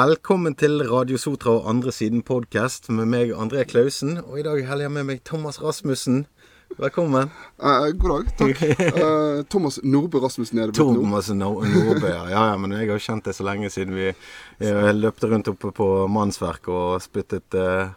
[0.00, 4.14] Velkommen til Radio Sotra og Andre Siden podkast med meg, André Klausen.
[4.22, 6.22] Og i dag heller jeg med meg Thomas Rasmussen.
[6.78, 7.28] Velkommen.
[7.60, 8.30] Eh, god dag.
[8.38, 8.62] Takk.
[9.00, 11.02] Eh, Thomas Nordbø Rasmussen er det blitt nå.
[11.02, 12.12] Thomas no Nordbø.
[12.14, 14.06] Ja, ja, men jeg har jo kjent deg så lenge siden vi
[14.62, 17.90] jeg løpte rundt oppe på mannsverk og spyttet eh,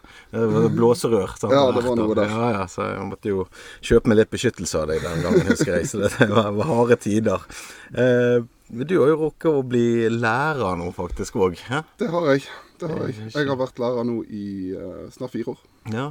[0.76, 1.38] blåserør.
[1.38, 1.54] sant?
[1.56, 2.34] Ja, det var noe der.
[2.34, 3.46] Ja, ja, så jeg måtte jo
[3.80, 5.88] kjøpe meg litt beskyttelse av deg den gangen, husker jeg.
[5.88, 7.48] Så det var, var harde tider.
[7.94, 11.58] Eh, du har jo rukket å bli lærer nå, faktisk òg.
[12.00, 12.44] Det har jeg.
[12.80, 13.30] Det har jeg.
[13.34, 15.64] Jeg har vært lærer nå i uh, snart fire år.
[15.92, 16.06] Ja.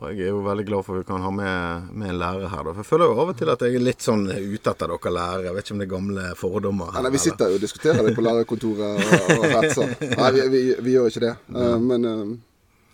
[0.00, 2.48] Og jeg er jo veldig glad for at vi kan ha med, med en lærer
[2.48, 2.62] her.
[2.64, 2.72] Da.
[2.72, 5.12] For jeg føler jo av og til at jeg er litt sånn ute etter dere
[5.16, 5.46] lærere.
[5.48, 6.92] Jeg vet ikke om det er gamle fordommer.
[6.94, 7.04] her.
[7.04, 9.96] nei, vi sitter jo og diskuterer det på lærerkontoret og, og retser.
[10.14, 11.34] Nei, vi, vi, vi gjør ikke det.
[11.52, 12.36] Uh, men uh,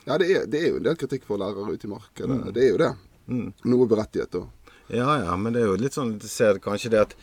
[0.08, 2.40] ja, det er, det er jo en del kritikk for lærere ute i markedet.
[2.56, 2.92] Det er jo det.
[3.70, 4.40] Noe berettiget.
[4.40, 4.50] Og,
[4.88, 7.14] Ja, ja, men det er jo litt sånn ser kanskje det at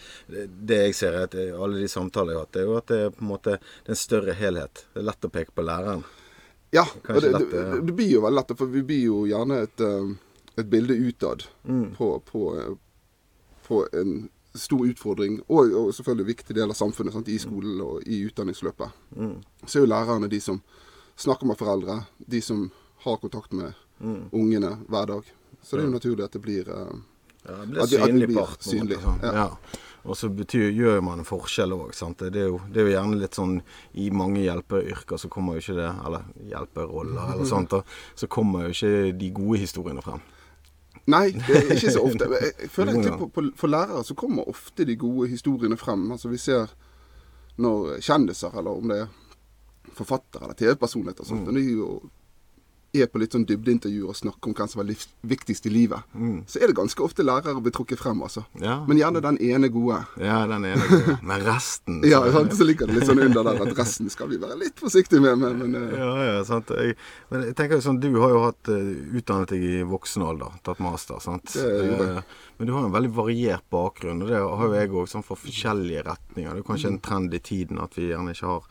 [0.68, 2.88] Det jeg ser, i at alle de samtaler jeg har hatt, det er jo at
[2.92, 4.86] det er på en måte en større helhet.
[4.94, 6.04] Det er lett å peke på læreren.
[6.74, 9.62] ja, og det, lett, det, det blir jo veldig lett, for vi blir jo gjerne
[9.64, 10.14] et, eh,
[10.58, 11.94] et bilde utad Mm.
[11.96, 12.74] på, på, eh,
[13.68, 17.80] på en stor utfordring, og, og selvfølgelig en viktig del av samfunnet sant, i skolen
[17.82, 18.92] og i utdanningsløpet.
[19.16, 19.38] Mm.
[19.66, 20.60] Så er jo lærerne de som
[21.18, 22.72] snakker med foreldre, de som
[23.06, 24.30] har kontakt med Mm.
[24.34, 25.24] ungene hver dag.
[25.64, 26.96] Så det er jo naturlig at det blir eh,
[27.44, 28.60] Ja, det blir synlig blir part.
[28.60, 29.20] på synlig, sånn.
[29.24, 29.34] ja.
[29.44, 29.82] Ja.
[30.04, 31.94] Og så betyr, gjør man en forskjell òg.
[32.20, 33.62] Det, det er jo gjerne litt sånn
[33.96, 37.72] i mange hjelpeyrker så kommer jo ikke det Eller hjelperoller eller sånt.
[37.72, 37.84] Da,
[38.20, 40.24] så kommer jo ikke de gode historiene frem.
[41.12, 42.28] Nei, det er ikke så ofte.
[42.32, 46.04] Jeg føler egentlig på, på, For lærere så kommer ofte de gode historiene frem.
[46.16, 46.76] Altså Vi ser
[47.64, 49.10] når kjendiser, eller om det er
[49.94, 51.42] forfattere eller TV-personligheter, mm.
[51.46, 51.64] når de
[52.94, 56.04] er på litt sånn dybdeintervjuer og snakker om hvem som var livs, viktigst i livet,
[56.46, 58.44] så er det ganske ofte lærere blir trukket frem, altså.
[58.62, 58.76] Ja.
[58.86, 60.04] Men gjerne den ene gode.
[60.22, 61.16] Ja, den ene gode.
[61.26, 62.54] Men resten Ja, sant?
[62.54, 65.42] Så ligger det litt sånn under der at resten skal vi være litt forsiktige med.
[65.42, 65.98] Men, men uh...
[65.98, 66.70] Ja, ja, sant.
[66.78, 66.94] Jeg,
[67.34, 70.82] men jeg tenker sånn, Du har jo hatt eh, utdannet deg i voksen alder, tatt
[70.84, 71.18] master.
[71.24, 71.50] sant?
[71.58, 72.24] Det gjorde jeg.
[72.24, 75.26] Eh, Men du har en veldig variert bakgrunn, og det har jo jeg òg, sånn
[75.26, 76.54] for forskjellige retninger.
[76.54, 78.68] Det er kanskje en trend i tiden at vi gjerne ikke har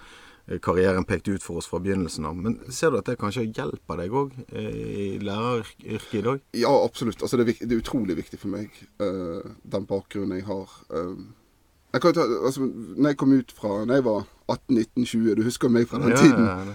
[0.62, 2.34] karrieren pekt ut for oss fra begynnelsen av.
[2.36, 6.42] Men ser du at det kanskje hjelper deg òg i læreryrket i dag?
[6.58, 7.22] Ja, absolutt.
[7.22, 10.74] Altså, det, er, det er utrolig viktig for meg, uh, den bakgrunnen jeg har.
[10.90, 11.30] Uh,
[11.92, 12.64] jeg kan ta, altså,
[12.96, 16.46] når jeg kom ut fra Når jeg var 18-19-20, du husker meg fra den tiden.
[16.46, 16.74] Ja, ja,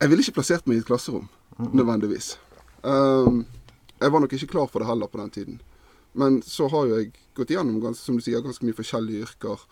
[0.00, 1.28] Jeg ville ikke plassert meg i et klasserom,
[1.58, 2.38] nødvendigvis.
[2.82, 3.46] Um,
[4.00, 5.60] jeg var nok ikke klar for det heller på den tiden.
[6.14, 9.64] Men så har jo jeg gått igjennom ganske, som du sier, ganske mye forskjellige yrker.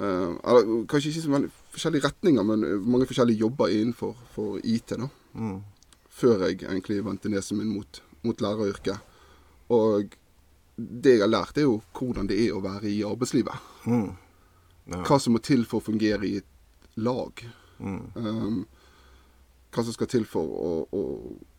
[0.00, 4.96] Uh, eller kanskje ikke så veldig forskjellige retninger, men mange forskjellige jobber innenfor for IT.
[4.98, 5.62] da Mm.
[6.14, 8.98] før jeg egentlig vendte nesen min mot, mot læreryrket.
[9.74, 10.14] Og
[10.78, 13.58] det jeg har lært, er jo hvordan det er å være i arbeidslivet.
[13.86, 14.12] Mm.
[14.92, 15.02] Ja.
[15.02, 16.46] Hva som må til for å fungere i et
[16.96, 17.42] lag.
[17.80, 18.02] Mm.
[18.14, 18.66] Um,
[19.74, 21.02] hva som skal til for å, å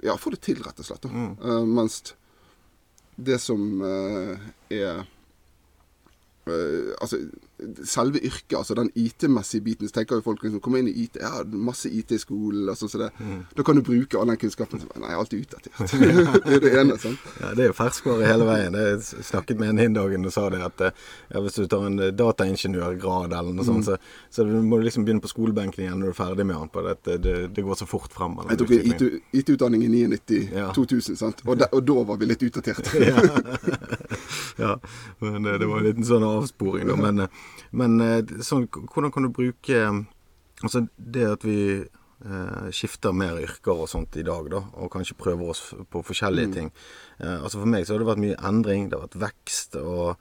[0.05, 1.07] ja, få det til, rett og slett.
[1.11, 1.33] Mm.
[1.41, 1.99] Uh, mens
[3.15, 4.35] det som uh,
[4.71, 5.03] er
[6.47, 7.17] uh, Altså,
[7.87, 11.17] selve yrket, altså den IT-messige biten, så tenker jo folk liksom Kommer inn i IT,
[11.21, 13.09] ja, masse IT i skolen, og sånn som det.
[13.19, 13.41] Mm.
[13.55, 14.81] Da kan du bruke all den kunnskapen.
[14.81, 15.93] Så, Nei, alt er utdatert.
[16.45, 16.97] det er det ene.
[16.99, 17.19] sant?
[17.41, 18.75] Ja, Det er jo ferskvare hele veien.
[18.79, 21.85] Jeg snakket med en hin dagen og sa det at eh, ja, hvis du tar
[21.87, 23.97] en eh, dataingeniørgrad eller noe sånt, så,
[24.33, 26.71] så du må du liksom begynne på skolebenken igjen når du er ferdig med den.
[26.75, 28.35] på det, det, det, det går så fort frem.
[28.49, 30.69] Jeg tok IT-utdanning IT i 99, Ja.
[30.75, 31.45] 2000, sant?
[31.45, 32.89] Og, da- og da var vi litt utdatert.
[34.57, 34.79] ja,
[35.19, 36.95] men eh, det var en liten sånn avsporing, da.
[36.99, 37.43] Men, eh,
[37.75, 39.85] men eh, sånn, hvordan kan du bruke
[40.63, 41.83] Altså det at vi
[42.23, 46.53] eh, skifter mer yrker og sånt i dag, da, og kanskje prøver oss på forskjellige
[46.53, 46.71] ting.
[47.19, 50.15] Eh, altså For meg så har det vært mye endring, det har vært vekst, og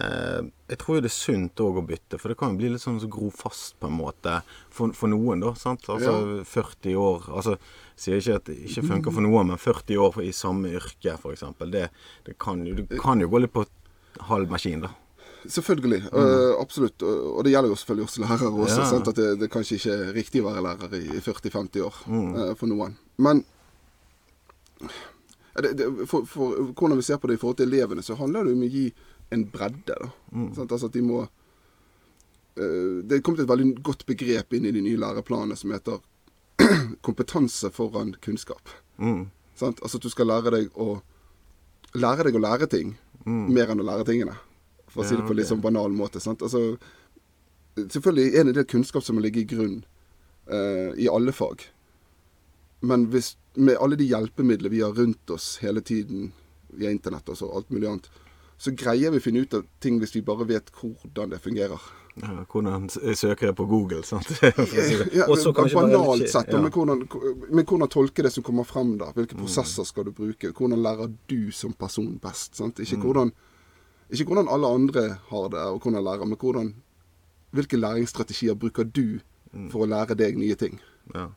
[0.00, 0.42] eh,
[0.72, 2.82] jeg tror jo det er sunt òg å bytte, for det kan jo bli litt
[2.82, 4.40] sånn så gro fast på en måte
[4.74, 5.54] for, for noen, da.
[5.58, 5.86] sant?
[5.92, 7.58] Altså 40 år altså
[7.96, 11.46] Sier ikke at det ikke funker for noen, men 40 år i samme yrke, f.eks.
[11.72, 11.86] Det,
[12.26, 13.62] det kan jo, du kan jo gå litt på
[14.28, 14.90] halv maskin, da.
[15.48, 16.02] Selvfølgelig.
[16.12, 17.02] øh, absolutt.
[17.02, 18.80] Og det gjelder jo selvfølgelig oss lærere også.
[18.80, 18.88] Ja.
[18.90, 19.08] Sant?
[19.08, 22.56] At det, det kanskje ikke er riktig å være lærer i, i 40-50 år øh,
[22.56, 22.96] for noen.
[23.16, 23.44] Men
[25.62, 28.44] det, det, for, for hvordan vi ser på det i forhold til elevene, så handler
[28.44, 28.86] det om å gi
[29.34, 29.96] en bredde.
[29.96, 30.10] da.
[30.56, 30.72] Sant?
[30.72, 34.84] Altså at de må uh, Det er kommet et veldig godt begrep inn i de
[34.84, 36.02] nye læreplanene som heter
[37.06, 38.72] kompetanse foran kunnskap.
[39.00, 39.28] Mm.
[39.56, 39.80] Sant?
[39.82, 41.00] Altså at du skal lære deg å
[41.96, 42.96] lære deg å lære ting
[43.26, 44.36] mer enn å lære tingene.
[44.96, 46.22] For å si det på en litt sånn banal måte.
[46.32, 46.62] Altså,
[47.76, 49.82] selvfølgelig er det en del kunnskap som må ligge i grunn
[50.48, 51.66] eh, i alle fag.
[52.86, 56.30] Men hvis, med alle de hjelpemidler vi har rundt oss hele tiden
[56.76, 58.08] via internett og så alt mulig annet,
[58.56, 61.80] så greier vi å finne ut av ting hvis vi bare vet hvordan det fungerer.
[62.16, 64.30] Ja, hvordan søker jeg på Google, sant.
[65.12, 66.60] Ja, banalt sett, ja.
[66.62, 67.02] men, hvordan,
[67.50, 69.10] men hvordan tolke det som kommer frem da?
[69.10, 69.18] Mm.
[69.18, 70.54] Hvilke prosesser skal du bruke?
[70.56, 72.56] Hvordan lærer du som person best?
[72.56, 72.80] Sant?
[72.80, 72.86] Mm.
[72.86, 73.34] Ikke, hvordan,
[74.10, 76.74] ikke hvordan alle andre har det, og hvordan lærer, men hvordan,
[77.52, 79.20] hvilke læringsstrategier bruker du
[79.56, 79.70] Mm.
[79.70, 80.80] for å lære deg nye ting?
[81.14, 81.28] Ja.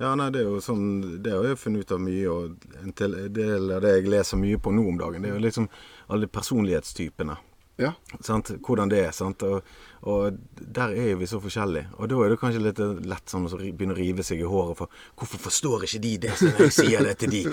[0.00, 2.94] ja, nei, det er jo sånn Det har jeg funnet ut av mye, og en
[2.96, 5.68] del av det jeg leser mye på nå om dagen, det er jo liksom
[6.08, 7.36] alle personlighetstypene.
[7.78, 8.50] Ja, Sant?
[8.66, 9.12] Hvordan det er.
[9.14, 9.42] Sant?
[9.46, 9.62] Og,
[10.10, 11.92] og der er jo vi så forskjellige.
[11.94, 14.80] Og da er det kanskje litt lett sånn å begynne å rive seg i håret
[14.80, 17.44] for Hvorfor forstår ikke de det som jeg sier det til de?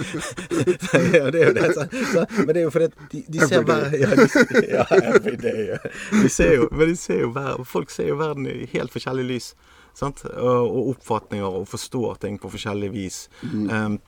[1.19, 1.69] ja, det er jo det.
[1.77, 1.85] Så,
[2.15, 4.87] så, men det er jo fordi at de, de ser hver ja,
[5.29, 5.79] de, ja.
[6.23, 9.29] De ser jo, men de ser jo hver, folk ser jo verden i helt forskjellig
[9.29, 9.53] lys.
[9.95, 10.25] Sant?
[10.25, 13.27] Og, og oppfatninger og forstår ting på forskjellig vis.
[13.45, 14.01] Um,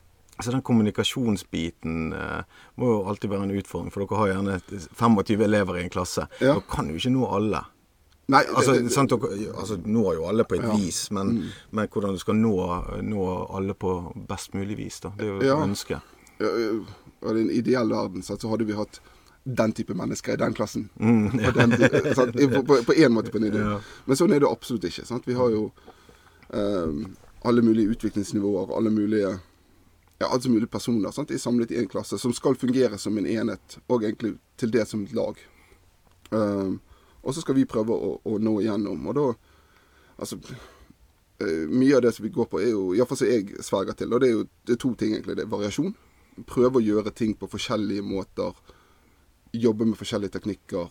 [0.44, 2.44] så den kommunikasjonsbiten eh,
[2.76, 4.60] må jo alltid være en utfordring, for dere har gjerne
[4.94, 6.28] 25 elever i en klasse.
[6.40, 6.54] Ja.
[6.54, 7.64] Dere kan jo ikke nå alle.
[8.30, 10.74] Nei, Altså, det- sant, dere altså, når jo alle på et Ja.
[10.74, 10.78] Mm.
[10.82, 12.54] vis, men, men hvordan du skal nå,
[13.02, 15.10] nå alle på best mulig vis, da.
[15.18, 15.56] Det er jo Ja.
[15.64, 16.02] ønsket.
[16.40, 19.00] ja, i en ideell verden så hadde vi hatt
[19.46, 20.90] den type mennesker i den klassen.
[21.00, 21.72] Mm, den,
[22.66, 23.60] på, en måte på en idé.
[23.64, 23.80] Ja.
[24.06, 25.06] Men sånn er det absolutt ikke.
[25.08, 25.24] Sant?
[25.26, 25.72] Vi har jo
[26.54, 29.40] ehm, alle mulige utviklingsnivåer, alle mulige
[30.20, 31.32] ja, altså mulige personer sant?
[31.32, 34.88] Er samlet i en klasse som skal fungere som en enhet, og egentlig til det
[34.90, 35.38] som et lag.
[36.34, 36.80] Ehm,
[37.22, 39.06] og så skal vi prøve å, å nå igjennom.
[39.08, 39.28] Og da
[40.18, 43.94] Altså uh, Mye av det som vi går på, er jo Iallfall som jeg sverger
[43.94, 44.14] til.
[44.16, 45.36] Og det er jo det er to ting, egentlig.
[45.38, 45.94] Det er variasjon.
[46.50, 48.58] Prøve å gjøre ting på forskjellige måter.
[49.54, 50.90] Jobbe med forskjellige teknikker.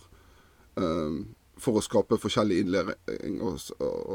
[0.79, 1.19] ehm,
[1.61, 3.71] for å skape forskjellig innlæring hos,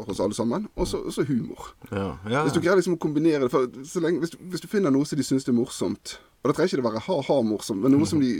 [0.06, 0.68] hos alle sammen.
[0.76, 1.72] Og så så humor.
[1.90, 2.42] Ja, ja.
[2.46, 5.18] Hvis du greier liksom å kombinere det lenge, hvis, du, hvis du finner noe som
[5.18, 8.32] de syns er morsomt Og da trenger ikke det være ha-ha-morsomt, men noe som de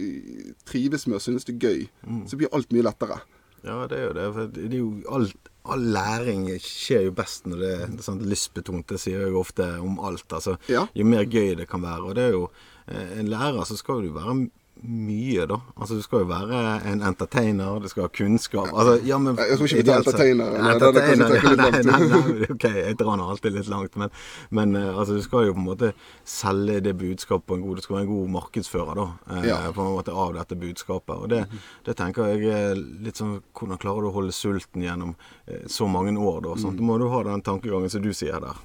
[0.66, 1.84] trives med og synes det er gøy,
[2.26, 3.20] så blir alt mye lettere.
[3.62, 4.25] Ja, det er jo det.
[4.34, 8.88] For det er jo alt, all læring skjer jo best når det er sånn lystbetont.
[8.90, 10.26] Det sier jeg jo ofte om alt.
[10.34, 10.88] Altså, Ja.
[10.98, 12.02] Jo mer gøy det kan være.
[12.10, 12.48] Og det er jo
[12.88, 14.34] eh, En lærer så skal du være
[14.82, 15.58] mye, da.
[15.76, 16.60] Altså Du skal jo være
[16.90, 18.70] en entertainer, du skal ha kunnskap.
[18.72, 22.48] Altså, ja, men jeg tror ikke vi tar entertainer, er entertainer, ja, nei, nei, nei,
[22.50, 24.10] ok, jeg drar nå alltid litt langt, men,
[24.50, 25.92] men eh, altså, du skal jo på en måte
[26.26, 29.06] selge det budskapet på en god Du skal være en god markedsfører, da.
[29.36, 29.60] eh, Ja.
[29.76, 31.14] På en måte av dette budskapet.
[31.14, 31.44] Og det,
[31.86, 32.74] det tenker jeg er
[33.06, 35.14] litt sånn Hvordan klarer du å holde sulten gjennom
[35.46, 36.56] eh, så mange år, da?
[36.58, 36.80] Sant?
[36.80, 38.58] Da må du ha den tankegangen som du sier der.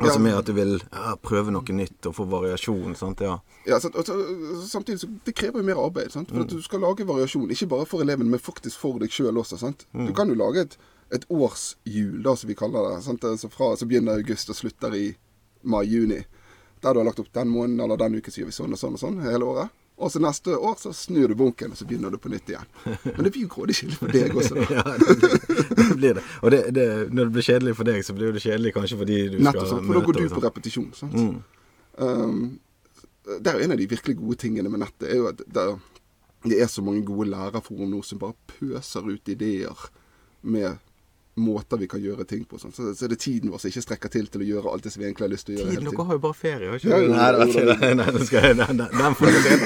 [0.00, 0.22] Altså Ja.
[0.24, 2.94] med at du vil ja, prøve noe nytt og få variasjon.
[2.96, 3.20] Sant?
[3.20, 3.38] Ja.
[3.68, 3.94] Ja, sant?
[4.00, 4.14] Og så,
[4.68, 6.10] samtidig så det krever jo mer arbeid.
[6.14, 6.30] Sant?
[6.32, 9.36] For at du skal lage variasjon, ikke bare for elevene, men faktisk for deg sjøl
[9.36, 9.58] også.
[9.60, 9.84] Sant?
[9.92, 10.78] Du kan jo lage et,
[11.12, 13.02] et årshjul, da, som vi kaller det.
[13.04, 13.24] Sant?
[13.28, 15.10] Altså fra, så begynner august og slutter i
[15.62, 16.22] mai-juni.
[16.80, 18.80] Der du har lagt opp den måneden eller den uken så gjør vi sånn og
[18.80, 19.68] sånn og sånn hele året.
[20.00, 22.70] Og så neste år så snur du bunken, og så begynner du på nytt igjen.
[23.04, 24.64] Men det blir jo grådig kjedelig for deg også, da.
[24.78, 26.24] Ja, det, det blir det.
[26.40, 29.18] Og det, det, når det blir kjedelig for deg, så blir det kjedelig kanskje fordi
[29.34, 29.86] du Nettopp, skal sant?
[29.90, 30.44] for da går du på sånn.
[30.46, 30.90] repetisjon.
[30.96, 31.16] Sant?
[32.00, 32.40] Um,
[33.30, 35.08] det er jo en av de virkelig gode tingene med nettet.
[35.10, 35.66] er jo at det,
[36.48, 39.84] det er så mange gode lærerforum nå som bare pøser ut ideer
[40.40, 40.80] med
[41.34, 42.58] måter vi kan gjøre ting på.
[42.58, 42.72] Sånn.
[42.74, 44.92] Så, så er det tiden vår som ikke strekker til til å gjøre alt det
[44.94, 45.74] som vi egentlig har lyst til å gjøre.
[45.76, 47.12] Tiden, dere har jo bare ferie, har ikke Ja, dere?
[47.14, 47.92] Nei, det var det.
[48.00, 49.58] Nei, den, skal, nei, nei, den, får du se.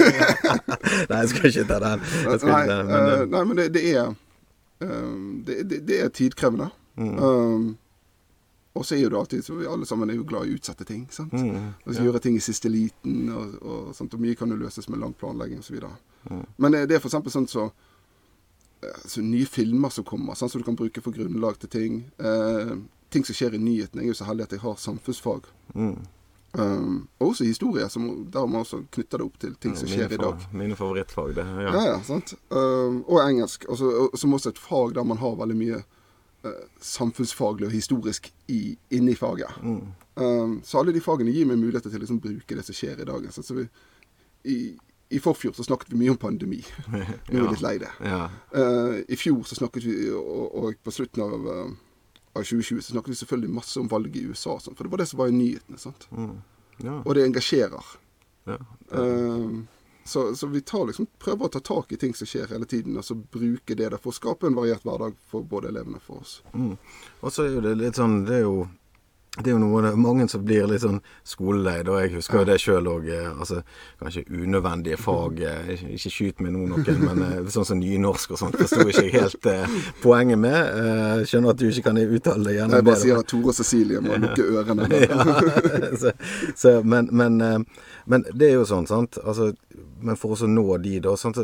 [1.11, 2.05] Nei, jeg skal ikke ta den.
[2.45, 4.13] Nei, men, uh, nei, men det, det er
[4.85, 6.69] um, det, det, det er tidkrevende.
[7.01, 7.17] Mm.
[7.19, 7.73] Um,
[8.75, 10.59] og så er jo det alltid så Vi alle sammen er jo glad i å
[10.59, 11.07] utsette ting.
[11.11, 11.33] sant?
[11.33, 11.99] Mm, ja.
[12.03, 15.15] Gjøre ting i siste liten, og, og, sånt, og mye kan jo løses med lang
[15.15, 15.79] planlegging osv.
[16.31, 16.45] Mm.
[16.57, 17.69] Men eh, det er eksempel sånn så,
[18.85, 22.03] eh, så nye filmer som kommer, sånn som du kan bruke for grunnlag til ting.
[22.19, 22.75] Eh,
[23.11, 24.03] ting som skjer i nyhetene.
[24.03, 25.49] Jeg er jo så heldig at jeg har samfunnsfag.
[25.75, 25.97] mm.
[26.57, 30.13] Um, og også historie, som, der man også knytter det opp til ting som skjer
[30.15, 30.45] i dag.
[30.55, 31.43] mine favorittfag, det.
[31.51, 31.73] Ja.
[31.75, 32.35] Ja, ja, sant.
[32.55, 33.65] Um, og engelsk.
[33.69, 35.81] Og så- og- som også et fag der man har veldig mye
[36.45, 36.51] uh,
[36.81, 39.51] samfunnsfaglig og historisk i, inni faget.
[39.65, 39.83] Mm.
[40.17, 43.01] Um, så alle de fagene gir meg muligheter til å liksom bruke det som skjer
[43.03, 43.27] i dag.
[43.33, 43.47] Sant?
[43.47, 43.67] Så vi,
[44.45, 44.77] i,
[45.11, 46.63] I forfjor så snakket vi mye om pandemi.
[46.89, 47.51] Nå er vi Ja.
[47.51, 47.91] litt lei det.
[48.05, 48.23] Ja.
[48.57, 51.69] Uh, I fjor så snakket vi, og, og på slutten av, uh,
[52.35, 54.57] av 2020 så snakket vi selvfølgelig masse om valget i USA.
[54.61, 55.79] Sånt, for det var det som var i nyhetene.
[55.79, 56.09] Sant?
[56.11, 56.35] Mm.
[56.83, 56.97] ja.
[57.05, 57.95] Og det engasjerer.
[58.49, 58.59] ja.
[58.95, 59.63] Uh,
[60.05, 62.93] så, så vi tar liksom, prøver å ta tak i ting som skjer hele tiden,
[63.01, 66.05] og så bruke det der for å skape en variert hverdag for både elevene og
[66.05, 66.35] for oss.
[66.53, 66.75] Mm.
[67.25, 68.67] Og så er jo det litt sånn Det er jo
[69.35, 71.81] det er jo noe, mange som blir litt sånn skolelei.
[71.83, 73.09] da Jeg husker jo det sjøl òg.
[73.33, 73.63] Altså,
[73.99, 75.41] kanskje unødvendige fag.
[75.43, 79.03] eh, Ikke, skyt meg nå noen, men eh, sånn som nynorsk og sånt forsto ikke
[79.09, 79.75] jeg helt eh,
[80.05, 80.55] poenget med.
[80.55, 83.59] Eh, skjønner at du ikke kan uttale det gjennom Jeg bare sier at Tore og
[83.59, 84.89] Cecilie må lukke ørene.
[85.11, 85.27] ja,
[85.99, 86.15] så,
[86.55, 89.19] så, men, men, eh, men det er jo sånn, sant.
[89.25, 89.51] Altså,
[90.05, 91.43] men for oss å nå de, da sant?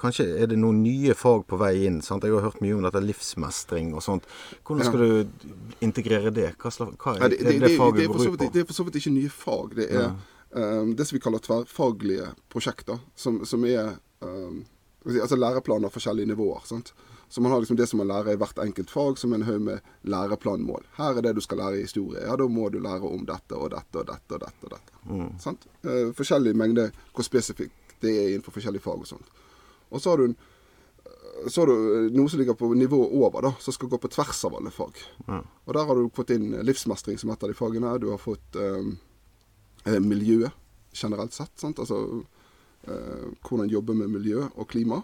[0.00, 2.00] Kanskje er det noen nye fag på vei inn.
[2.04, 2.24] sant?
[2.24, 4.26] Jeg har hørt mye om dette livsmestring og sånt.
[4.66, 5.20] Hvordan skal ja.
[5.20, 6.50] du integrere det?
[6.60, 8.50] Hva, slags, hva er, ja, det, det, det, det, faget går ut på?
[8.56, 9.78] Det er for så vidt ikke nye fag.
[9.78, 10.10] Det er ja.
[10.56, 14.62] um, det som vi kaller tverrfaglige prosjekter, som, som er um,
[15.06, 16.66] altså læreplaner forskjellige nivåer.
[16.68, 16.94] sant?
[17.30, 19.60] Så man har liksom det som man lærer i hvert enkelt fag, som en haug
[19.62, 20.82] med læreplanmål.
[20.96, 22.24] Her er det du skal lære i historie.
[22.26, 24.64] Ja, da må du lære om dette og dette og dette og dette.
[24.66, 24.96] og dette.
[25.06, 25.28] Mm.
[25.38, 25.68] Sant?
[25.84, 29.30] Eh, forskjellig mengde hvor spesifikt det er innenfor forskjellige fag og sånt.
[29.90, 30.36] Og så har du, en,
[31.46, 34.12] så har du eh, noe som ligger på nivået over, da, som skal gå på
[34.14, 34.98] tvers av alle fag.
[35.26, 35.42] Ja.
[35.66, 37.96] Og der har du fått inn livsmestring som et av de fagene.
[38.02, 40.56] Du har fått eh, miljøet
[40.94, 41.54] generelt sett.
[41.60, 41.78] sant?
[41.78, 42.24] Altså
[42.82, 45.02] Eh, hvordan jobbe med miljø og klima.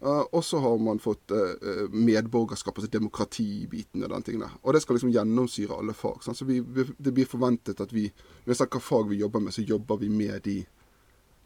[0.00, 4.54] Uh, og så har man fått uh, medborgerskap, altså demokratibiten og den tingen der.
[4.62, 6.22] Og det skal liksom gjennomsyre alle fag.
[6.24, 6.38] Sant?
[6.38, 8.06] Så vi, vi, det blir forventet at vi,
[8.46, 10.54] uansett hva fag vi jobber med, så jobber vi med de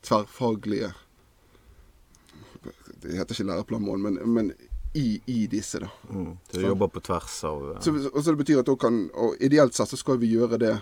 [0.06, 0.92] tverrfaglige
[3.04, 4.50] Det heter ikke læreplanmål, men, men
[4.94, 5.90] i, i, disse, da.
[6.10, 7.80] Mm, du jobber på tvers av ja.
[7.82, 10.74] så, og så det betyr at kan, og Ideelt sett så skal vi gjøre det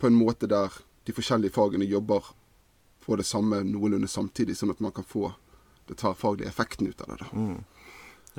[0.00, 0.72] på en måte der
[1.06, 2.32] de forskjellige fagene jobber
[3.02, 5.32] få det samme noenlunde samtidig, sånn at man kan få
[5.88, 7.18] det tverrfaglige effekten ut av det.
[7.24, 7.30] da.
[7.34, 7.58] Mm.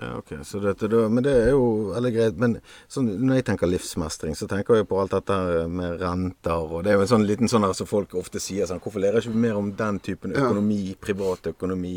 [0.01, 0.31] Ja, ok.
[0.43, 2.37] Så dette, da, men det er jo veldig greit.
[2.41, 2.55] Men
[2.91, 5.37] sånn, når jeg tenker livsmestring, så tenker jeg på alt dette
[5.69, 6.65] med renter.
[6.65, 9.03] og Det er jo en sånn liten sånn der som folk ofte sier sånn Hvorfor
[9.03, 10.81] lærer ikke vi mer om den typen økonomi?
[10.89, 10.99] Ja.
[11.05, 11.95] Privatøkonomi.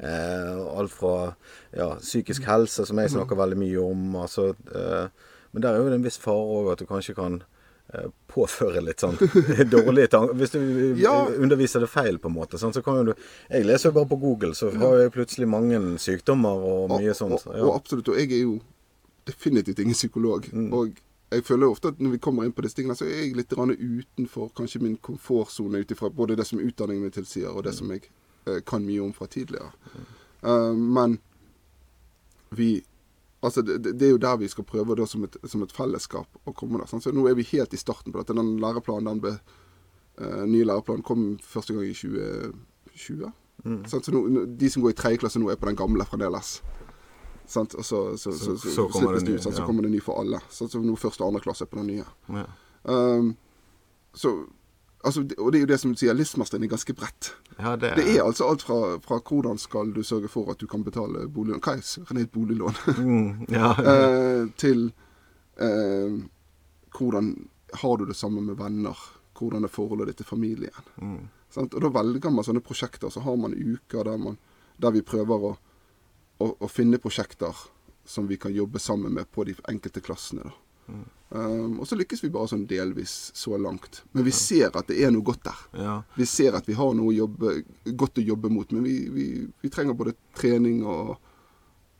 [0.00, 1.16] Eh, alt fra
[1.76, 4.16] ja, psykisk helse, som jeg snakker veldig mye om.
[4.24, 5.08] altså, eh,
[5.52, 7.53] Men der er jo en viss fare òg at du kanskje kan Eh,
[8.32, 9.18] påføre litt sånn
[9.74, 10.60] dårlige tanker Hvis du
[10.98, 11.12] ja.
[11.28, 13.12] underviser det feil, på en måte, sånn, så kan jo du
[13.50, 17.44] Jeg leser jo bare på Google, så har jeg plutselig mange sykdommer og mye sånt.
[17.46, 17.60] Ja.
[17.60, 18.08] Og, absolutt.
[18.10, 18.56] Og jeg er jo
[19.28, 20.48] definitivt ingen psykolog.
[20.52, 20.70] Mm.
[20.74, 20.96] Og
[21.34, 23.52] jeg føler ofte at når vi kommer inn på disse tingene, så er jeg litt
[23.52, 27.78] utenfor kanskje min komfortsone ut ifra både det som utdanningen min tilsier, og det mm.
[27.78, 28.04] som jeg
[28.46, 29.70] eh, kan mye om fra tidligere.
[29.94, 30.10] Mm.
[30.44, 31.18] Uh, men
[32.54, 32.84] vi
[33.44, 36.38] Altså, det, det, er jo der vi skal prøve da, som, et, som et fellesskap
[36.48, 36.88] å komme der.
[36.88, 38.36] Så nå er vi helt i starten på dette.
[38.36, 39.34] Den læreplanen, den ble,
[40.20, 43.28] uh, nye læreplanen kom første gang i 2020.
[43.64, 43.82] Mm.
[43.90, 44.24] Så nå,
[44.60, 46.56] de som går i tredje klasse nå, er på den gamle fremdeles.
[47.46, 47.76] Sant?
[47.76, 50.24] Og så, så, så, så, så kommer det, nye, ut, så kommer det ny for
[50.24, 50.40] alle.
[50.48, 52.06] Så nå første og andre klasse er på den nye.
[52.32, 52.48] Ja.
[52.84, 53.34] Um,
[54.14, 54.38] så
[55.04, 57.34] Altså, og det er jo det som du sier livsmestring er ganske bredt.
[57.58, 57.98] Ja, det, er...
[57.98, 58.22] det, er...
[58.24, 61.74] altså alt fra, fra, hvordan skal du sørge for at du kan betale boliglån Hva
[61.76, 62.78] er søren et boliglån?
[63.04, 63.72] Mm, ja.
[63.90, 64.86] eh, til
[65.60, 66.16] eh,
[66.96, 67.34] hvordan
[67.82, 68.98] har du det sammen med venner?
[69.38, 70.90] Hvordan er forholdet ditt til familien?
[70.96, 71.28] Mm.
[71.56, 73.10] Og da velger man sånne prosjekter.
[73.10, 74.38] Så har man uker der, man,
[74.80, 75.54] der vi prøver å,
[76.38, 77.66] å, å, finne prosjekter
[78.04, 80.48] som vi kan jobbe sammen med på de enkelte klassene.
[80.48, 81.02] da.
[81.34, 84.04] Um, og så lykkes vi bare sånn delvis så langt.
[84.14, 85.62] Men vi ser at det er noe godt der.
[85.82, 85.94] Ja.
[86.14, 87.56] Vi ser at vi har noe jobbe,
[87.98, 88.70] godt å jobbe mot.
[88.70, 89.24] Men vi, vi,
[89.64, 91.16] vi trenger både trening og,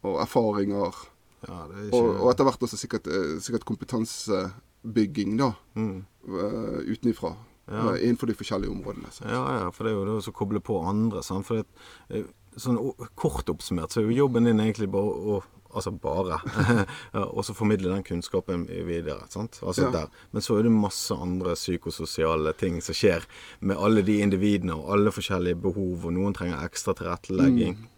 [0.07, 1.01] og erfaringer.
[1.49, 1.89] Ja, ikke...
[1.99, 5.51] og, og, etter hvert også sikkert, eh, sikkert kompetansebygging, da.
[5.75, 5.99] Mm.
[6.31, 7.35] Uh, utenifra.
[7.67, 7.89] Ja.
[7.89, 9.11] Uh, innenfor de forskjellige områdene.
[9.11, 9.33] Sant?
[9.35, 11.25] Ja, ja, for det er jo det å koble på andre.
[11.27, 11.49] Sant?
[11.51, 12.23] For det,
[12.55, 12.79] sånn
[13.19, 15.43] Kort oppsummert så er jo jobben din egentlig bare å
[15.75, 16.39] Altså bare.
[17.35, 19.27] og så formidle den kunnskapen videre.
[19.27, 20.05] Altså ja.
[20.31, 23.27] Men så er det masse andre psykososiale ting som skjer
[23.61, 26.07] med alle de individene og alle forskjellige behov.
[26.07, 27.77] Og noen trenger ekstra tilrettelegging.
[27.81, 27.91] Mm.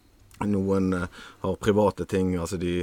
[0.44, 1.06] Noen uh,
[1.40, 2.82] har private ting, altså de,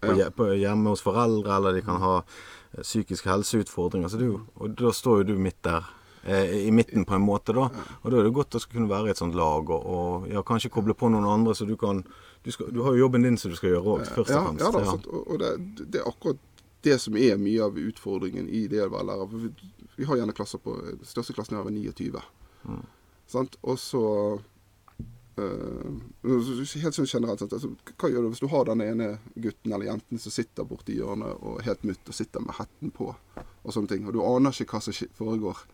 [0.00, 0.30] på, ja.
[0.30, 4.12] på, hjemme hos foreldre, eller de kan ha uh, psykiske helseutfordringer.
[4.12, 7.54] Så du, og da står jo du midt der eh, i midten på en måte,
[7.54, 7.68] da.
[8.02, 10.42] Og da er det godt å kunne være i et sånt lag, og, og ja,
[10.46, 12.02] kanskje koble på noen andre, så du kan
[12.46, 14.62] du, skal, du, har jo jobben din som du skal gjøre òg, først og fremst.
[14.62, 15.22] Ja, da, ja.
[15.22, 15.52] og det,
[15.82, 16.42] det, er akkurat
[16.86, 19.30] det som er mye av utfordringen i det å være lærer.
[19.32, 22.20] For vi, vi har gjerne klasser på Den største klassen er 29.
[22.66, 22.84] Mm.
[23.30, 23.58] Sant?
[23.66, 24.04] Og så
[24.38, 27.42] uh, Helt sånn generelt?
[27.42, 31.00] Altså, Hva gjør du hvis du har den ene gutten eller jenten som sitter borti
[31.00, 34.54] hjørnet og helt mutt og sitter med hetten på og sånne ting, og du aner
[34.54, 35.66] ikke hva som foregår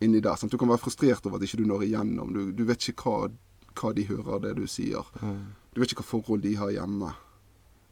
[0.00, 0.36] inni der.
[0.36, 0.52] Sant?
[0.52, 2.32] Du kan være frustrert over at ikke du når igjennom.
[2.34, 3.30] Du, du vet ikke hva,
[3.78, 5.06] hva, de hører det du sier.
[5.22, 5.42] Mm.
[5.74, 7.12] Du vet ikke hva forhold de har hjemme.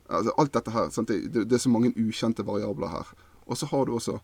[0.07, 3.15] Altså, alt dette her, det, det, det, er så mange ukjente variabler her.
[3.47, 4.21] Og så har du også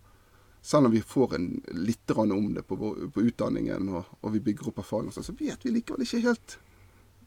[0.63, 2.77] Selv om vi får en litt om det på,
[3.15, 6.55] på utdanningen, og, og, vi bygger opp erfaring, så, så vet vi likevel ikke helt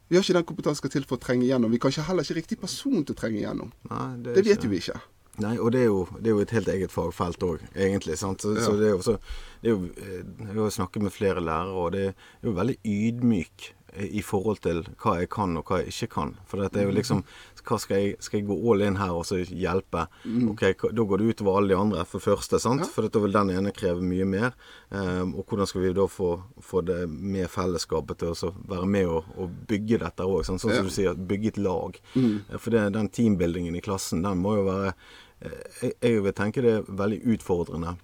[0.07, 1.73] Vi har ikke den kompetansen som skal til for å trenge igjennom.
[1.73, 3.73] Vi kan ikke heller ikke riktig person til å trenge igjennom.
[3.89, 4.95] Nei, det, det vet jo vi ikke.
[5.43, 8.17] Nei, og det er, jo, det er, jo, et helt eget fagfelt òg, egentlig.
[8.21, 8.41] sant?
[8.45, 8.63] Så, ja.
[8.65, 9.17] så det, er jo, så,
[9.61, 12.77] det er jo, eh, Jeg har snakket med flere lærere, og det er jo veldig
[12.85, 16.33] ydmyk i forhold til hva jeg kan og hva jeg ikke kan.
[16.49, 17.21] For det er jo liksom
[17.65, 20.05] hva skal jeg, skal jeg gå all in her og så hjelpe?
[20.51, 22.59] Ok, Da går det utover alle de andre, for første.
[22.61, 22.85] sant?
[22.93, 24.53] For da vil den ene kreve mye mer.
[24.91, 29.09] Um, og hvordan skal vi da få, få det med fellesskapet til å være med
[29.09, 30.43] og, og bygge dette òg?
[30.45, 30.83] Sånn som Ja.
[30.85, 31.97] du sier, bygge et lag.
[32.13, 32.43] Mm.
[32.59, 36.63] For det, den teambuildingen i klassen, den må jo være eh, jeg, jeg vil tenke
[36.63, 37.95] det er veldig utfordrende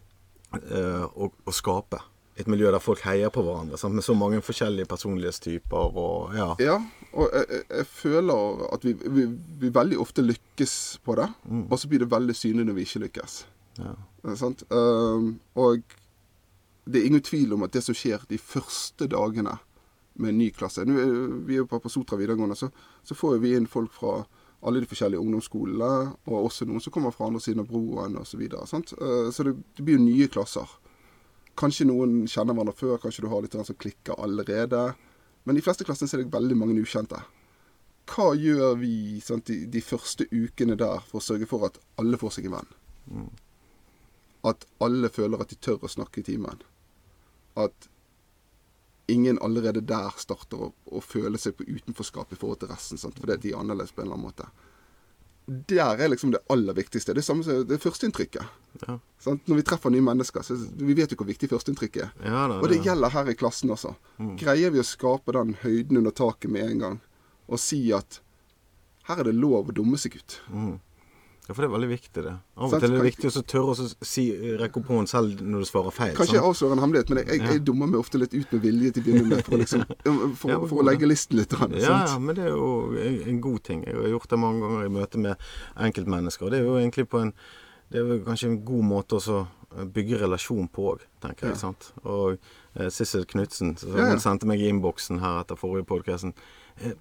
[0.57, 2.01] eh, å, å skape
[2.39, 3.77] et miljø der folk heier på hverandre.
[3.79, 3.95] Sant?
[3.95, 6.49] Med så mange forskjellige personlighetstyper og ja.
[6.63, 6.77] Ja,
[7.11, 9.25] og jeg, jeg, føler at vi, vi,
[9.61, 11.27] vi veldig ofte lykkes på det,
[11.67, 13.41] og så blir det veldig synlig når vi ikke lykkes.
[13.81, 13.97] ja.
[14.25, 14.63] Eh, sant?
[14.69, 15.81] Um, og
[16.85, 19.57] det er ingen tvil om at det som skjer de første dagene
[20.21, 20.95] med en ny klasse Nå
[21.47, 22.67] Vi er jo på, på Sotra videregående, så,
[23.03, 24.21] så får vi inn folk fra
[24.61, 25.91] alle de forskjellige ungdomsskolene,
[26.29, 28.33] og også noen som kommer fra andre siden av broen osv.
[28.33, 28.93] Så, videre, sant?
[28.97, 30.69] Eh, så det, det blir jo nye klasser.
[31.59, 34.91] Kanskje noen kjenner hverandre før, kanskje du har litt som klikker allerede.
[35.43, 37.19] Men i fleste klassene er det veldig mange ukjente.
[38.11, 42.19] Hva gjør vi sant, de, de første ukene der for å sørge for at alle
[42.21, 42.75] får seg en venn?
[44.47, 46.61] At alle føler at de tør å snakke i timen.
[47.59, 47.90] At
[49.11, 52.99] ingen allerede der starter å, å føle seg på utenforskap i forhold til resten.
[53.01, 53.19] Sant?
[53.19, 54.49] Fordi de er annerledes på en eller annen måte.
[55.67, 57.15] Der er liksom det aller viktigste.
[57.17, 58.59] Det samme det førsteinntrykket.
[58.85, 58.97] Ja.
[59.25, 62.11] Når vi treffer nye mennesker, så vi vet jo hvor viktig førsteinntrykket er.
[62.23, 63.95] Ja da, Og det gjelder her i klassen også.
[64.39, 67.01] Greier vi å skape den høyden under taket med en gang,
[67.51, 68.21] og si at
[69.09, 70.37] her er det lov å dumme seg ut.
[70.53, 70.75] Mm.
[71.51, 72.31] Ja, for det er veldig viktig, det.
[72.55, 74.23] Av og til er det viktig å tørre å si,
[74.61, 76.13] rekke opp hånden selv når du svarer feil.
[76.15, 78.61] Kanskje jeg avslører en hemmelighet, men jeg, jeg, jeg dummer meg ofte litt ut med
[78.63, 79.83] vilje til å begynne med, for, liksom,
[80.39, 81.51] for, for å legge listen litt.
[81.51, 82.69] Grann, Ja, ja, men det er jo
[83.03, 83.83] en, god ting.
[83.83, 85.43] Jeg har gjort det mange ganger i møte med
[85.89, 86.47] enkeltmennesker.
[86.47, 87.35] Og det er jo egentlig på en
[87.91, 89.41] Det er jo kanskje en god måte å
[89.91, 91.57] bygge relasjon på òg, tenker jeg.
[91.57, 91.59] Ja.
[91.59, 91.89] sant?
[92.07, 94.19] Og eh, Sissel Knutsen, som Ja, ja.
[94.23, 96.95] sendte meg i innboksen her etter forrige podkast eh,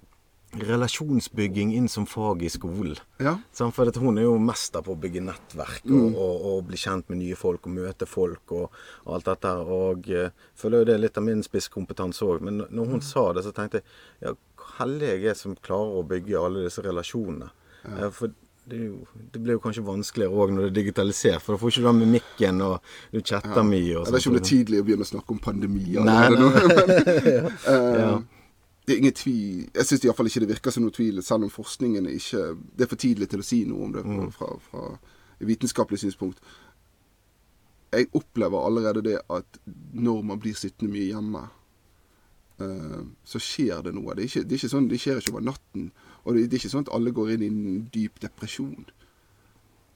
[0.51, 2.97] Relasjonsbygging inn som fag i skolen.
[3.23, 3.37] Ja.
[3.55, 7.21] For hun er jo mester på å bygge nettverk og, og, og bli kjent med
[7.21, 9.53] nye folk og møte folk og, og alt dette.
[9.63, 12.43] Og jeg føler jo det er litt av min spisskompetanse òg.
[12.47, 13.87] Men når hun sa det, så tenkte jeg
[14.27, 17.51] ja, hvor heldig jeg er som klarer å bygge alle disse relasjonene.
[17.87, 18.33] Eh, For
[18.71, 18.99] det, jo,
[19.33, 21.87] det blir jo kanskje vanskeligere òg når det er digitalisert, for da får ikke du
[21.87, 23.95] den mimikken, og du chatter mye.
[23.97, 26.05] Og Jeg vet ikke om det er tidlig å begynne å snakke om pandemier.
[26.05, 28.13] Nei, nei, nei, men, uh, Ja.
[28.91, 31.51] Det er ingen tvil Jeg syns iallfall ikke det virker som noe tvil, selv om
[31.53, 32.41] forskningen er ikke
[32.75, 34.31] Det er for tidlig til å si noe om det Mm.
[34.35, 34.97] fra, fra
[35.39, 36.39] vitenskapelig synspunkt.
[37.91, 39.57] Jeg opplever allerede det at
[39.93, 41.41] når man blir sittende mye hjemme,
[42.59, 44.13] eh, så skjer det noe.
[44.15, 45.91] Det, er ikke, det, sånn, det skjer ikke over natten.
[46.25, 48.85] Og det, det er ikke sånn at alle går inn i en dyp depresjon.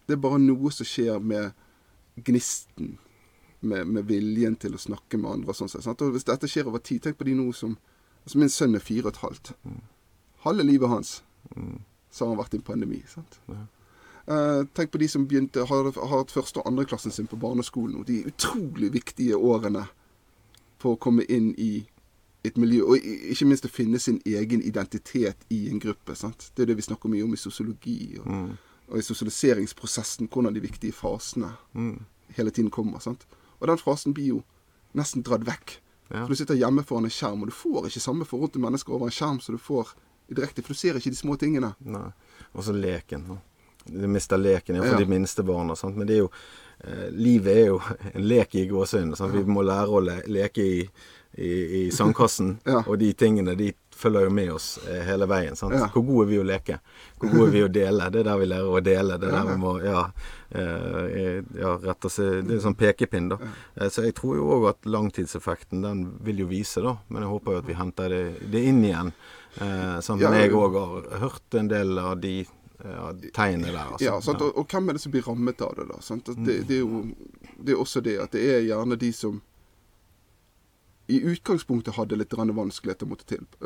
[0.08, 1.54] Det er bare noe som skjer med
[2.26, 2.98] gnisten,
[3.62, 5.50] med, med viljen til å snakke med andre.
[5.50, 5.70] og sånn.
[5.70, 7.78] sett, Og hvis dette skjer over tid Tenk på de nå som
[8.26, 9.54] altså Min sønn er fire og et halvt.
[10.46, 11.24] Halve livet hans
[12.12, 13.02] så har han vært i en pandemi.
[13.08, 13.40] sant?
[14.26, 18.00] Uh, tenk på de som begynte, har, har hatt første- og andreklassen sin på barneskolen
[18.00, 19.84] Og De utrolig viktige årene
[20.82, 21.86] på å komme inn i
[22.46, 26.16] et miljø, og ikke minst å finne sin egen identitet i en gruppe.
[26.16, 26.52] sant?
[26.56, 28.58] Det er det vi snakker mye om i sosiologi, og,
[28.88, 31.56] og i sosialiseringsprosessen, hvordan de viktige fasene
[32.38, 33.00] hele tiden kommer.
[33.00, 33.26] sant?
[33.60, 34.44] Og den fasen blir jo
[34.94, 35.80] nesten dratt vekk.
[36.12, 36.22] Ja.
[36.26, 38.94] For Du sitter hjemme foran en skjerm, og du får ikke samme forhold til mennesker
[38.94, 39.94] over en skjerm som du får
[40.30, 41.74] direkte, for du ser ikke de små tingene.
[41.86, 42.12] Nei.
[42.54, 43.26] Og så leken.
[43.86, 45.06] Du mister leken, iallfall Ja.
[45.06, 45.76] de minste barna.
[45.76, 45.98] Sant?
[45.98, 46.30] Men det er jo
[46.84, 47.80] eh, livet er jo
[48.13, 49.13] en lek i gåsehud.
[49.20, 49.28] Ja.
[49.28, 50.89] Vi må lære å le leke i,
[51.38, 51.52] i,
[51.86, 52.84] i sandkassen, Ja.
[52.88, 55.56] og de tingene de følger jo med oss eh, hele veien.
[55.56, 55.76] Sant?
[55.78, 55.88] Ja.
[55.94, 56.80] Hvor gode er vi å leke?
[57.20, 58.10] Hvor gode er vi å dele?
[58.12, 59.18] Det er der vi lærer å dele.
[59.22, 60.02] Det er der vi må ja,
[60.50, 63.40] eh, ja, rette oss Det er en sånn pekepinn, da.
[63.76, 66.98] Eh, Så jeg tror jo òg at langtidseffekten den vil jo vise, da.
[67.08, 69.16] Men jeg håper jo at vi henter det, det inn igjen.
[69.56, 73.94] Sånn, men jeg òg har hørt en del av de ja, tegnene der.
[73.96, 74.04] Altså.
[74.04, 74.18] Ja?
[74.20, 76.20] Og, og hvem er det som blir rammet av det, da?
[76.36, 77.06] Det, det er jo
[77.56, 79.40] det er også det at det er gjerne de som
[81.08, 83.10] i utgangspunktet hadde litt vanskeligheter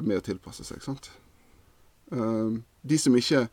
[0.02, 0.82] med å tilpasse seg.
[0.84, 1.12] sant?
[2.12, 3.47] Um, de som ikke,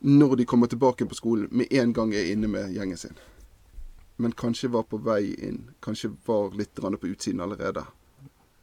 [0.00, 3.18] når de kommer tilbake på skolen, med en gang er inne med gjengen sin.
[4.16, 7.84] Men kanskje var på vei inn, kanskje var litt på utsiden allerede.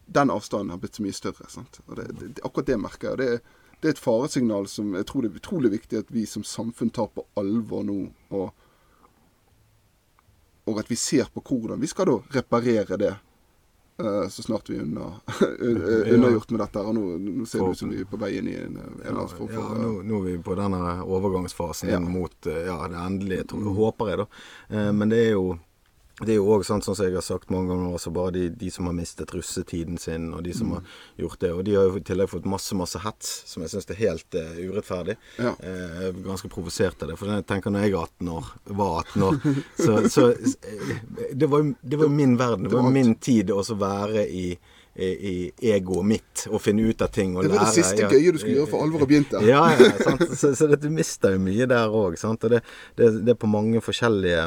[0.06, 1.48] Den avstanden har blitt så mye større.
[1.50, 1.80] sant?
[1.96, 3.18] Det, det, akkurat det merker jeg.
[3.18, 6.44] Det, det er et faresignal som jeg tror det er utrolig viktig at vi som
[6.44, 8.02] samfunn tar på alvor nå.
[8.36, 8.52] Og,
[10.66, 13.14] og at vi ser på hvordan vi skal da reparere det
[14.30, 15.06] så snart vi er unna,
[16.16, 16.82] unnagjort med dette.
[16.84, 17.04] Og nå,
[17.40, 19.48] nå ser det ut som vi er på vei inn i en, en Ja, for
[19.80, 22.00] nå, nå er vi på denne overgangsfasen Ja.
[22.04, 24.28] mot eh, ja, det endelige, tror, håper jeg, da.
[24.76, 25.56] Eh, Men det er jo
[26.22, 28.70] det er jo òg sånn som jeg har sagt mange ganger, altså bare de, de
[28.72, 30.86] som har mistet russetiden sin, og de som har
[31.20, 31.50] gjort det.
[31.52, 34.38] Og de har jo i tillegg fått masse, masse hets, som jeg syns er helt
[34.40, 35.18] uh, urettferdig.
[35.36, 35.52] Ja.
[35.60, 37.18] Eh, jeg er ganske provosert av det.
[37.20, 39.42] For jeg tenker når jeg er 18 år, var 18 år,
[39.84, 40.94] så, så eh,
[41.36, 42.70] Det var jo det var min verden.
[42.70, 44.48] Det var jo min tid å være i
[44.96, 47.50] i, egoet mitt og finne ut av ting og lære.
[47.50, 47.76] Det var det lære.
[47.76, 48.12] siste ja.
[48.14, 49.42] gøye du skulle gjøre for alvor begynte.
[49.44, 50.24] Ja, ja, sant?
[50.40, 52.16] Så, så det, du mister jo mye der òg.
[52.16, 52.62] Og det,
[52.96, 54.46] det, det er på mange forskjellige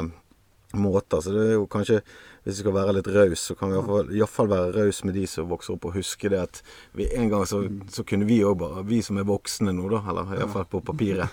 [0.72, 1.20] måter.
[1.20, 2.02] Så det er jo kanskje
[2.44, 5.48] Hvis vi skal være litt raus, så kan vi iallfall- være raus med de som
[5.50, 6.62] vokser opp, og huske det at
[6.96, 7.60] vi en gang så,
[7.92, 11.28] så kunne vi òg bare Vi som er voksne nå, da, eller iallfall på papiret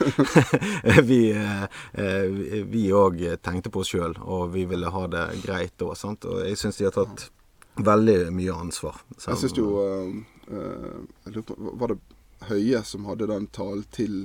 [1.08, 1.22] Vi
[2.76, 5.94] vi eh, tenkte på oss sjøl, og vi ville ha det greit da.
[5.96, 6.26] Sant?
[6.26, 7.30] Og jeg syns de har tatt
[7.76, 9.00] veldig mye ansvar.
[9.18, 9.36] Selv.
[9.36, 10.16] Jeg syns jo uh,
[10.52, 12.00] uh, Var det
[12.46, 14.16] Høie som hadde den talen til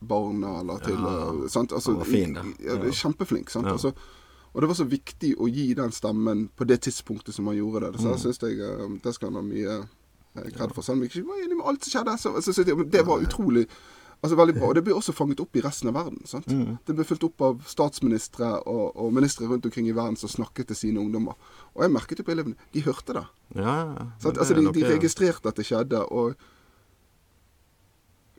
[0.00, 1.72] barna, eller til Ja, uh, sant?
[1.72, 2.34] Altså, han var fin.
[2.58, 3.50] Ja, det er Kjempeflink.
[3.50, 3.68] sant?
[3.70, 3.76] Ja.
[3.78, 3.92] Altså,
[4.52, 7.92] og det var så viktig å gi den stemmen på det tidspunktet som han gjorde
[7.92, 8.00] det.
[8.00, 8.12] Så Mm.
[8.12, 10.82] jeg synes jeg eh, Det skal han ha mye eh, kred for.
[10.82, 12.18] Selv om jeg ikke var enig med alt som skjedde.
[12.18, 13.66] Så, så, synes jeg, det var utrolig
[14.22, 14.66] Altså veldig bra.
[14.68, 16.18] Og det ble også fanget opp i resten av verden.
[16.28, 16.46] sant?
[16.52, 16.74] Mm.
[16.84, 20.66] Det ble fulgt opp av statsministre og, og ministre rundt omkring i verden som snakket
[20.68, 21.32] til sine ungdommer.
[21.72, 22.54] Og jeg merket jo på elevene.
[22.74, 23.22] De hørte det.
[23.56, 23.76] Ja.
[24.20, 26.34] Det Altså, de, de registrerte at det skjedde, og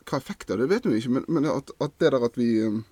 [0.05, 2.49] hva effekt av det, vet vi ikke, men, men at, at det der at vi
[2.65, 2.83] um,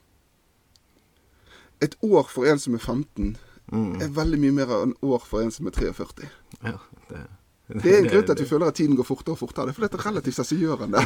[1.82, 3.38] Et år for en som er 15,
[3.72, 4.02] Mm.
[4.02, 6.26] er veldig mye mer enn år for en som er 43.
[6.66, 6.72] Ja,
[7.10, 7.20] det,
[7.84, 9.68] Det er en grunn til at vi føler at tiden går fortere og fortere.
[9.68, 11.04] Det er fordi det er relativt sensigjørende.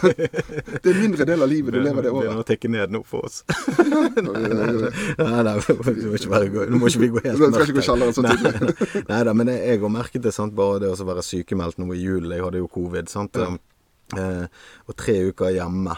[0.79, 2.37] Det er en mindre del av livet du lever det året.
[2.39, 3.43] å tikke ned nå for oss.
[4.23, 7.73] nei, nei, vi må ikke være, gå- nå må ikke vi gå helt mørkt.
[7.75, 9.03] gå kjelleren Nei.
[9.11, 11.99] Nei da, men jeg- har merket det, sant, bare det å være sykemeldt nå i
[12.03, 12.31] julen.
[12.31, 13.35] Jeg hadde jo covid, sant.
[13.43, 14.47] Eh,
[14.87, 15.95] og tre uker hjemme.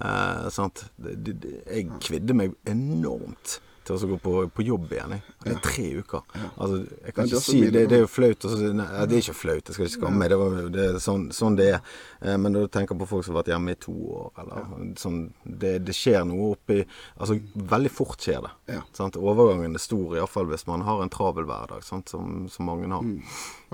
[0.00, 0.84] Eh, sant.
[1.02, 5.14] Det, det, det- jeg kvidde meg enormt til å gå på, på jobb igjen.
[5.16, 5.22] Jeg.
[5.44, 6.24] Det er tre uker.
[6.56, 8.46] Altså, jeg kan ikke si det, det er jo flaut.
[8.48, 10.32] å si- Nei, det er ikke flaut, jeg skal ikke skamme meg.
[10.32, 11.80] Det, var, det er sånn, sånn det er.
[12.20, 14.72] Eh, men når du tenker på folk som har vært hjemme i to år, eller
[15.00, 16.80] sånn det, det skjer noe oppi
[17.16, 18.50] Altså, veldig fort skjer det.
[18.76, 18.82] Ja.
[18.96, 19.16] Sant?
[19.16, 22.10] Overgangen er stor, iallfall hvis man har en travel hverdag, sant?
[22.12, 23.02] Som, som mange har.
[23.06, 23.22] Mm.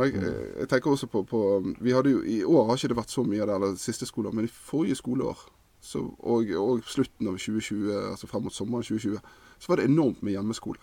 [0.02, 0.20] Jeg,
[0.60, 1.40] jeg tenker også på, på
[1.84, 4.06] Vi hadde jo I år har ikke det vært så mye av det, eller siste
[4.08, 5.42] skoleår, men i forrige skoleår
[5.82, 9.18] så, og, og slutten av 2020, altså frem mot sommeren 2020,
[9.62, 10.80] så var det enormt med hjemmeskole.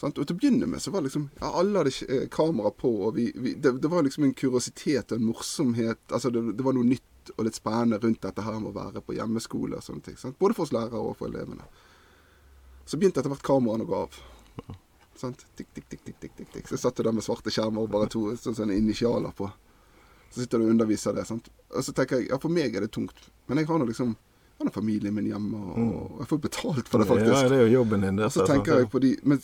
[0.00, 0.16] Sant?
[0.16, 2.90] Og til å begynne med så var det liksom ja, Alle hadde eh, kamera på,
[3.06, 6.00] og vi, vi, det, det var liksom en kuriositet og en morsomhet.
[6.08, 9.02] Altså det, det var noe nytt og litt spennende rundt dette her med å være
[9.04, 10.16] på hjemmeskole og sånne ting.
[10.16, 10.38] Sant?
[10.40, 11.68] Både for oss lærere og for elevene.
[12.88, 14.18] Så begynte etter hvert kameraene å gå av.
[15.20, 15.44] Sant?
[15.56, 16.72] Tikk, tikk, tikk, tikk, tikk, tikk, tikk.
[16.72, 19.52] Så satt du der med svarte skjermer og bare to sånne, sånne initialer på.
[20.32, 21.28] Så sitter du og underviser det.
[21.28, 21.52] Sant?
[21.70, 23.28] Og så tenker jeg ja, for meg er det tungt.
[23.46, 24.16] Men jeg har nå liksom
[24.64, 27.32] jeg har familien min hjemme, og, og jeg får betalt for det, faktisk.
[27.32, 28.28] Ja, det er jo jobben din, det.
[28.28, 29.40] Og så tenker jeg på de men,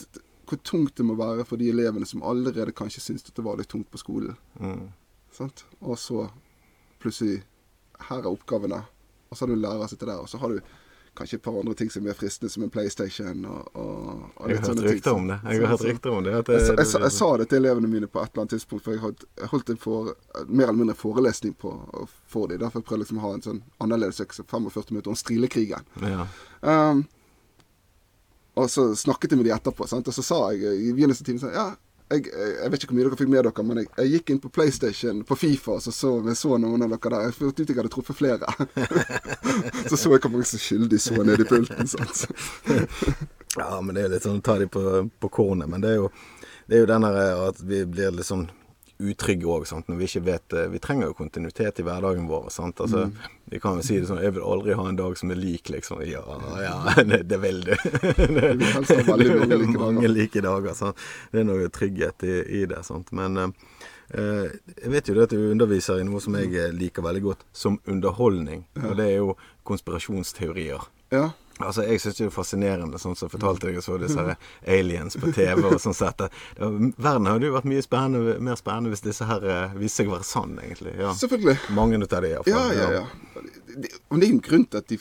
[0.51, 3.71] hvor tungt det må være for de elevene som allerede kanskje syns det var litt
[3.71, 4.35] tungt på skolen.
[4.59, 4.89] Mm.
[5.37, 5.65] Sant?
[5.81, 6.27] Og så
[7.01, 7.43] plutselig
[8.01, 8.81] Her er oppgavene.
[9.31, 10.61] Og så har du lærer som sitter der, og så har du
[11.21, 14.57] kanskje et par andre ting som er fristende, som en PlayStation og, og, og Jeg
[14.59, 14.91] litt sånne ting.
[14.97, 15.37] rykter om det.
[15.45, 16.33] Jeg har hørt rykter om det.
[16.49, 18.55] Det, Jeg, sa- jeg, det- jeg sa det til elevene mine på et eller annet
[18.57, 20.11] tidspunkt, for jeg holdt, jeg holdt en for,
[20.49, 21.73] mer eller mindre forelesning på,
[22.27, 22.59] for dem.
[22.65, 25.87] Derfor prøvde jeg liksom å ha en sånn annerledes øks, 45 minutter om strilekrigen.
[26.03, 26.27] ja.
[26.67, 27.07] Um,
[28.61, 30.09] og så snakket jeg med de etterpå, sant?
[30.11, 31.69] og så sa jeg i begynnelsen av timen sånn Ja,
[32.11, 34.41] jeg, jeg vet ikke hvor mye dere fikk med dere, men jeg, jeg gikk inn
[34.43, 37.29] på PlayStation på Fifa, og så så så noen av dere der.
[37.29, 38.55] Jeg følte ut jeg hadde truffet flere.
[39.91, 41.91] så så jeg hvor mange som skyldig så ned i pulten.
[43.59, 44.81] Ja, men det er litt sånn å ta de på,
[45.19, 45.67] på kornet.
[45.67, 46.11] Men det er jo,
[46.71, 48.45] det er jo den der at vi blir litt sånn
[49.01, 52.49] utrygge òg, når vi ikke vet eh, Vi trenger jo kontinuitet i hverdagen vår.
[52.55, 52.81] Sant?
[52.85, 53.07] Altså,
[53.51, 55.71] Vi kan jo si det sånn Jeg vil aldri ha en dag som er lik,
[55.73, 56.03] liksom.
[56.07, 56.23] Ja,
[56.61, 56.77] ja,
[57.11, 57.75] det, det vil du.
[57.75, 59.85] det vil helst ha veldig mange like dager.
[59.85, 60.77] mange like dager.
[60.79, 61.07] Sant?
[61.33, 62.83] Det er noe trygghet i, i det.
[62.87, 63.13] Sant?
[63.17, 63.53] Men eh,
[64.15, 64.49] eh,
[64.85, 67.47] jeg vet jo det at du underviser i noe som jeg eh, liker veldig godt,
[67.53, 68.67] som underholdning.
[68.85, 69.37] Og det er jo
[69.69, 70.91] konspirasjonsteorier.
[71.15, 71.31] Ja.
[71.67, 74.37] Altså, Jeg syns det er fascinerende, sånn som jeg fortalte deg jeg så disse her
[74.67, 75.65] aliens på TV.
[75.71, 76.21] og sånn sett.
[76.59, 80.17] Verden hadde jo vært mye spennende, mer spennende hvis disse her eh, viste seg å
[80.17, 80.95] være sann, egentlig.
[80.99, 81.13] Ja.
[81.15, 81.57] Selvfølgelig.
[81.77, 82.77] Mange av de, Ja, iallfall.
[82.77, 83.07] ja, ja.
[83.77, 84.99] Det, men det er jo en grunn til at de,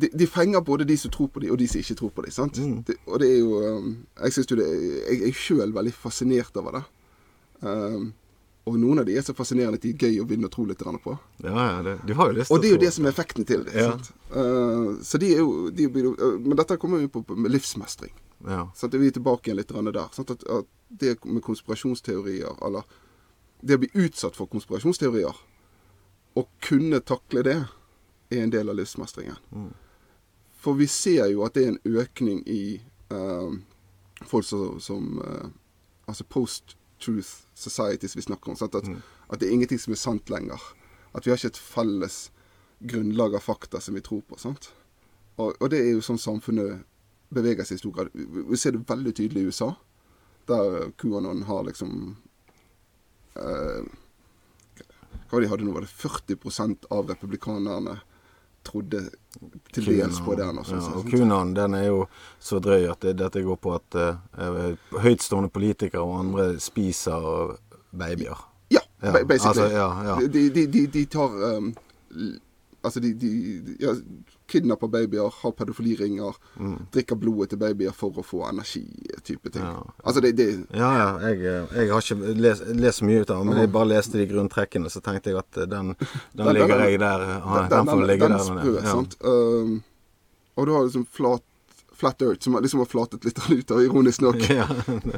[0.00, 2.22] de, de fenger både de som tror på dem, og de som ikke tror på
[2.24, 2.30] dem.
[2.32, 2.60] sant?
[2.86, 3.90] Det, og det er jo um,
[4.22, 4.68] Jeg synes jo det
[5.10, 6.82] Jeg er sjøl veldig fascinert over det.
[7.60, 8.12] Um,
[8.70, 10.64] og noen av de er så fascinerende at de er gøy å begynne å tro
[10.68, 11.14] litt på.
[11.42, 13.46] Ja, ja, det, du har jo lyst Og det er jo det som er effekten
[13.48, 13.74] til det.
[13.74, 13.92] Ja.
[14.30, 17.50] Uh, så de er jo, de blir uh, Men dette kommer vi på, på med
[17.50, 18.14] livsmestring.
[18.46, 18.68] Ja.
[18.76, 18.94] Sant?
[18.94, 20.06] Vi er tilbake igjen litt der.
[20.14, 20.30] Sant?
[20.30, 22.86] At, at det med konspirasjonsteorier, eller
[23.60, 25.42] det å bli utsatt for konspirasjonsteorier,
[26.38, 27.58] å kunne takle det,
[28.30, 29.38] er en del av livsmestringen.
[30.60, 32.80] For vi ser jo at det er en økning i
[33.12, 33.50] uh,
[34.28, 35.48] folk som, som uh,
[36.06, 36.26] altså
[37.00, 38.56] post-truth societies vi snakker om.
[38.60, 38.74] At,
[39.28, 40.60] at det er ingenting som er sant lenger.
[41.12, 42.30] At vi har ikke et felles
[42.80, 44.38] grunnlag av fakta som vi tror på.
[44.38, 44.72] sant?
[45.36, 46.84] Og, og det er jo sånn samfunnet
[47.30, 48.10] beveger seg i stor grad.
[48.14, 49.74] Vi ser det veldig tydelig i USA,
[50.48, 52.16] der QAnon har liksom
[53.36, 53.84] eh,
[55.30, 55.72] Hva de hadde nå?
[55.76, 58.00] Var det 40% av republikanerne
[58.66, 59.06] trodde
[59.72, 60.60] til dels på den?
[60.66, 61.08] Sånn, ja, og?
[61.10, 62.04] Kunan den er jo
[62.42, 64.70] så drøy at det, dette går på at uh,
[65.00, 67.56] høytstående politikere og andre spiser
[67.90, 68.46] babyer.
[68.70, 69.48] Ja, Ja, basically.
[69.48, 70.28] altså, ja, ja.
[70.28, 71.74] De, de, de, de tar um,
[72.82, 73.28] Altså, de, de,
[73.66, 73.94] de ja,
[74.50, 76.36] kidnapper babyer, har pedofiliringer,
[76.94, 79.62] drikker blodet til babyer for å få energi-type ting.
[79.62, 79.76] Mm.
[79.76, 79.94] Ja.
[80.04, 81.08] Altså, det, det Ja, ja.
[81.28, 83.90] Jeg, eh, jeg har ikke lest, lest så mye ut av det, men jeg bare
[83.92, 85.94] leste de grunntrekkene, så tenkte jeg at eh, den,
[86.34, 87.24] den, ligger jeg der.
[87.44, 88.88] ah, den, Den den den sprø, Ja.
[88.90, 89.16] sant.
[89.22, 89.78] Um,
[90.58, 91.44] og du har liksom flat,
[92.00, 94.66] flat earth, som liksom har flatet litt ut, og ironisk nok, Ja.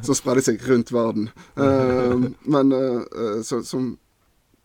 [0.04, 1.30] som spredde seg rundt verden.
[1.56, 3.94] Um, men uh, uh, så, som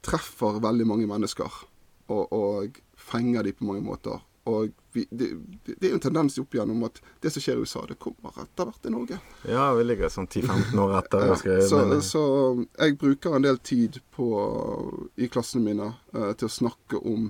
[0.06, 1.52] treffer veldig mange mennesker,
[2.14, 2.78] og, og
[3.08, 4.22] fenger de på mange måter.
[4.48, 5.28] Og vi, det,
[5.66, 8.36] det er jo en tendens opp igjennom at det som skjer i USA, det kommer
[8.44, 9.18] etter hvert i Norge.
[9.50, 11.26] ja, vi ligger sånn 10-15 år etter.
[11.28, 12.22] Ja, jeg så, så
[12.78, 14.30] jeg bruker en del tid på,
[15.20, 17.28] i klassene mine eh, til å snakke om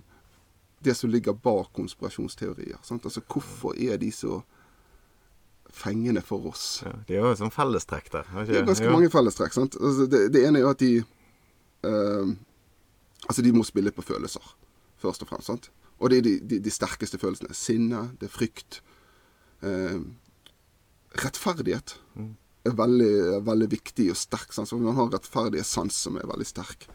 [0.85, 2.77] det som ligger bak konspirasjonsteorier.
[2.85, 3.07] Sant?
[3.09, 4.43] Altså hvorfor er de så
[5.73, 6.83] fengende for oss?
[6.85, 8.29] ja, de har jo sånn fellestrekk der.
[8.29, 9.57] ikke Det er ganske mange fellestrekk.
[9.57, 9.79] sant?
[9.81, 12.35] Altså, det, det ene er jo at de eh,
[13.27, 14.43] Altså, de må spille på følelser,
[15.01, 15.49] først og fremst.
[15.49, 15.71] sant?
[15.97, 17.55] Og det er de, de, de sterkeste følelsene.
[17.57, 18.81] Sinne, det er frykt.
[19.65, 19.99] Eh,
[21.17, 21.95] rettferdighet
[22.67, 23.13] er veldig,
[23.47, 24.53] veldig viktig og sterk.
[24.53, 24.73] sans.
[24.77, 26.87] Man har rettferdighetssans som er veldig sterk.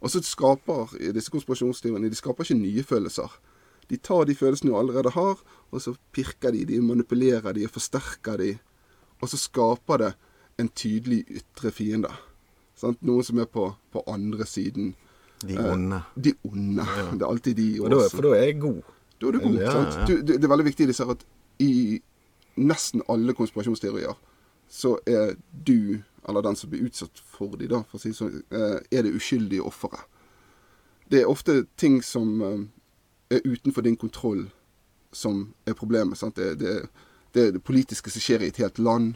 [0.00, 3.32] Og så skaper disse konspirasjonsteoriene de skaper ikke nye følelser.
[3.88, 5.40] De tar de følelsene du allerede har,
[5.70, 8.50] og så pirker de, de manipulerer de og forsterker de.
[9.22, 10.12] Og så skaper det
[10.60, 12.10] en tydelig ytre fiende.
[12.78, 13.00] Sant?
[13.02, 14.92] Noen som er på, på andre siden.
[15.42, 16.02] De onde.
[16.24, 16.86] De onde.
[17.12, 17.94] Det er alltid de også.
[17.94, 18.80] da, for da er jeg god.
[19.20, 19.54] Da er du god.
[19.54, 20.06] Ja, ja.
[20.06, 21.24] Du, det er veldig viktig ser at
[21.62, 22.00] i
[22.58, 24.14] nesten alle konspirasjonsteorier
[24.68, 25.34] så er
[25.66, 29.06] du, eller den som blir utsatt for de, da, for si det sånn, eh, er
[29.06, 30.04] det uskyldige offeret.
[31.08, 32.64] Det er ofte ting som eh,
[33.38, 34.48] er utenfor din kontroll
[35.12, 36.18] som er problemet.
[36.20, 36.36] Sant?
[36.36, 36.74] Det, det,
[37.34, 39.14] det er det politiske som skjer i et helt land.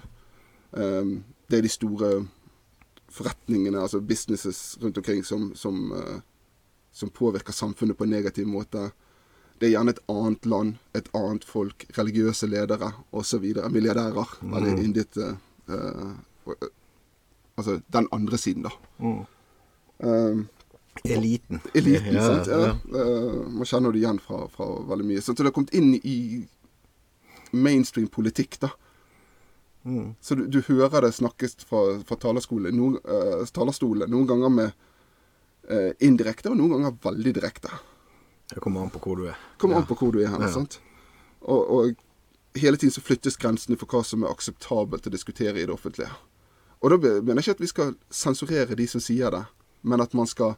[0.73, 1.19] Eh,
[1.51, 2.13] det er de store
[3.13, 6.21] forretningene, altså businesses rundt omkring, som, som, eh,
[6.93, 8.91] som påvirker samfunnet på en negativ måte.
[9.61, 13.45] Det er gjerne et annet land, et annet folk, religiøse ledere osv.
[13.71, 14.39] Milliardærer.
[14.43, 15.37] Veldig yndet eh,
[15.71, 16.71] uh,
[17.57, 18.71] Altså den andre siden, da.
[18.99, 19.19] Mm.
[20.03, 20.49] Um,
[21.05, 21.61] Eliten.
[21.75, 22.47] eliten, Ja, sant.
[22.47, 22.59] Ja.
[22.59, 22.73] ja.
[22.91, 25.23] Uh, man kjenner det igjen fra, fra veldig mye.
[25.23, 26.17] Så det har kommet inn i
[27.53, 28.73] mainstream politikk, da.
[29.85, 30.15] Mm.
[30.21, 34.73] Så du, du hører det snakkes fra, fra talerstolen, noen, uh, talerstolen, noen ganger med
[35.71, 37.73] uh, indirekte, og noen ganger veldig direkte.
[38.53, 39.39] Det kommer an på hvor du er.
[39.59, 39.83] Kommer Ja.
[39.83, 40.43] an på hvor du er hen.
[40.45, 40.51] Ja.
[40.55, 40.79] sant?
[41.43, 45.67] Og, og hele tiden så flyttes grensene for hva som er akseptabelt å diskutere i
[45.67, 46.11] det offentlige.
[46.83, 49.45] Og da mener jeg ikke at vi skal sensurere de som sier det,
[49.83, 50.57] men at man skal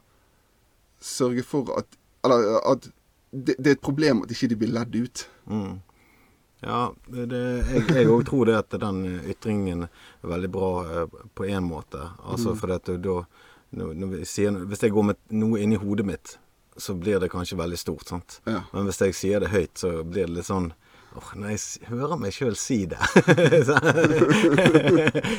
[1.01, 1.85] sørge for at
[2.25, 2.87] Eller at
[3.31, 5.21] det, det er et problem at ikke de blir ledd ut.
[5.45, 5.75] Mm.
[6.63, 7.39] Ja, det,
[7.93, 11.99] jeg òg tror det at den ytringen er veldig bra eh, på én måte.
[12.23, 12.57] Altså Mm.
[12.57, 13.25] for at da
[14.23, 16.37] sier, Hvis jeg går med noe inni hodet mitt,
[16.77, 18.07] så blir det kanskje veldig stort.
[18.07, 18.41] sant?
[18.45, 18.61] Ja.
[18.73, 20.73] Men hvis jeg sier det høyt, så blir det litt sånn
[21.15, 22.97] Åh, når jeg hører meg sjøl si det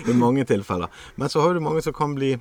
[0.09, 0.89] I mange tilfeller.
[1.17, 2.39] Men så har du mange som kan bli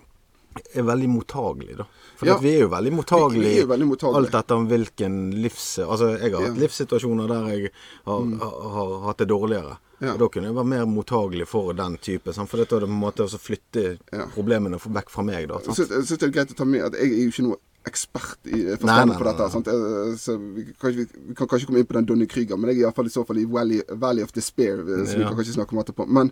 [0.75, 1.85] er veldig mottagelig, da.
[2.15, 2.37] For Ja.
[2.39, 3.41] vi er jo veldig mottagelige.
[3.43, 4.15] vi er jo veldig.
[4.15, 5.79] Alt etter om hvilken livs...
[5.79, 6.53] Altså, jeg har hatt Ja.
[6.53, 6.59] Mm.
[6.63, 7.71] livssituasjoner der jeg
[8.05, 9.77] har, har, har hatt det dårligere.
[10.01, 10.13] Ja.
[10.13, 12.33] Og da kunne jeg være mer mottagelig for den type.
[12.33, 12.49] Sant?
[12.49, 13.97] For dette er det på en måte å flytte
[14.33, 15.59] problemene vekk fra meg, da.
[15.65, 18.47] Jeg synes det er greit å ta med at jeg er jo ikke noe ekspert
[18.49, 19.47] i forstanden på dette.
[19.53, 19.67] Sant?
[19.67, 22.79] Eh, Så vi kan, vi kan kanskje komme inn på den Donny Krüger, men jeg
[22.81, 25.53] er iallfall i så fall i Valley, Valley of Despair, eh, som vi kan kanskje
[25.59, 26.07] snakke om etterpå.
[26.09, 26.31] Men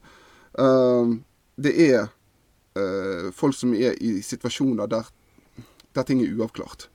[0.59, 1.13] uh,
[1.61, 2.07] det er
[2.75, 5.09] eh, folk som er i situasjoner der,
[5.95, 6.87] der ting er uavklart.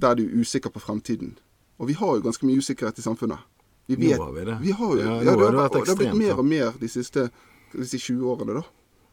[0.00, 1.36] Der du er usikker på fremtiden.
[1.78, 3.38] Og vi har jo ganske mye usikkerhet i samfunnet.
[3.86, 4.56] Vi Nå har vi det.
[4.60, 6.88] Vi har jo, Ja, ja, det, har det det har blitt mer og mer de
[6.88, 7.30] siste
[7.72, 8.62] de siste 20 årene, da.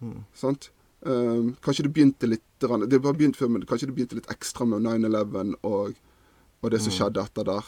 [0.01, 0.23] Mm.
[0.33, 0.69] Sant?
[1.05, 4.65] Um, kanskje det begynte litt Det var begynt før, men kanskje det begynte litt ekstra
[4.65, 5.95] med 9-11 og,
[6.63, 6.97] og det som Mm.
[6.97, 7.63] skjedde etter der.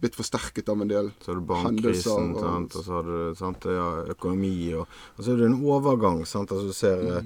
[0.00, 2.74] Blitt forsterket av en del Så har du bankkrisen, og, sant?
[2.76, 3.64] og så har du sant?
[3.70, 6.24] Ja, økonomi, og, og så er det en overgang.
[6.26, 6.50] Sant?
[6.52, 7.16] Altså, du ser Mm.
[7.16, 7.22] eh,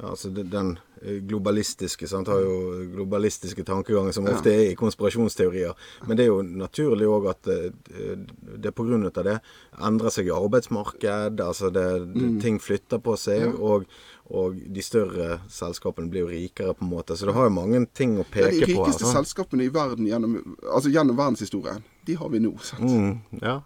[0.00, 2.06] ja, altså, den eh, globalistiske.
[2.08, 2.28] Sant?
[2.28, 5.74] Har jo globalistiske tankeganger som ofte er i konspirasjonsteorier.
[6.06, 8.16] Men det er jo naturlig òg at eh,
[8.58, 8.86] det på
[9.18, 9.40] av det
[9.82, 11.40] endrer seg i arbeidsmarked.
[11.40, 12.40] Altså det, Mm.
[12.40, 13.54] ting flytter på seg.
[13.60, 13.84] Og,
[14.30, 17.16] og de større selskapene blir jo rikere, på en måte.
[17.16, 18.60] Så det har jo mange ting å peke på.
[18.60, 18.66] på.
[18.66, 19.26] de rikeste sant?
[19.26, 22.52] selskapene i verden gjennom, altså gjennom verdenshistorien, de har vi nå.
[22.58, 22.90] sant?
[22.90, 23.60] Mm, ja.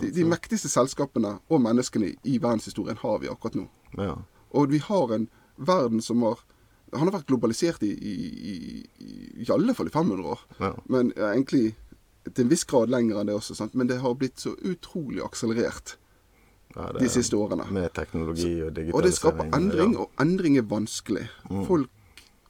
[0.00, 3.66] De, de mektigste selskapene og menneskene i verdenshistorien har vi akkurat nå.
[3.98, 4.16] ja.
[4.50, 6.40] Og vi har en verden som har
[6.92, 8.14] Han har vært globalisert i, i,
[8.98, 10.40] i, i alle fall i 500 år.
[10.58, 10.72] Ja.
[10.90, 11.76] Men egentlig
[12.34, 13.54] til en viss grad lenger enn det også.
[13.54, 13.76] Sant?
[13.78, 15.94] Men det har blitt så utrolig akselerert
[16.74, 17.68] Ja, det de siste årene.
[17.70, 18.94] Med teknologi og digitalisering.
[18.98, 21.28] Og det skaper endring, og endring er vanskelig.
[21.46, 21.86] Folk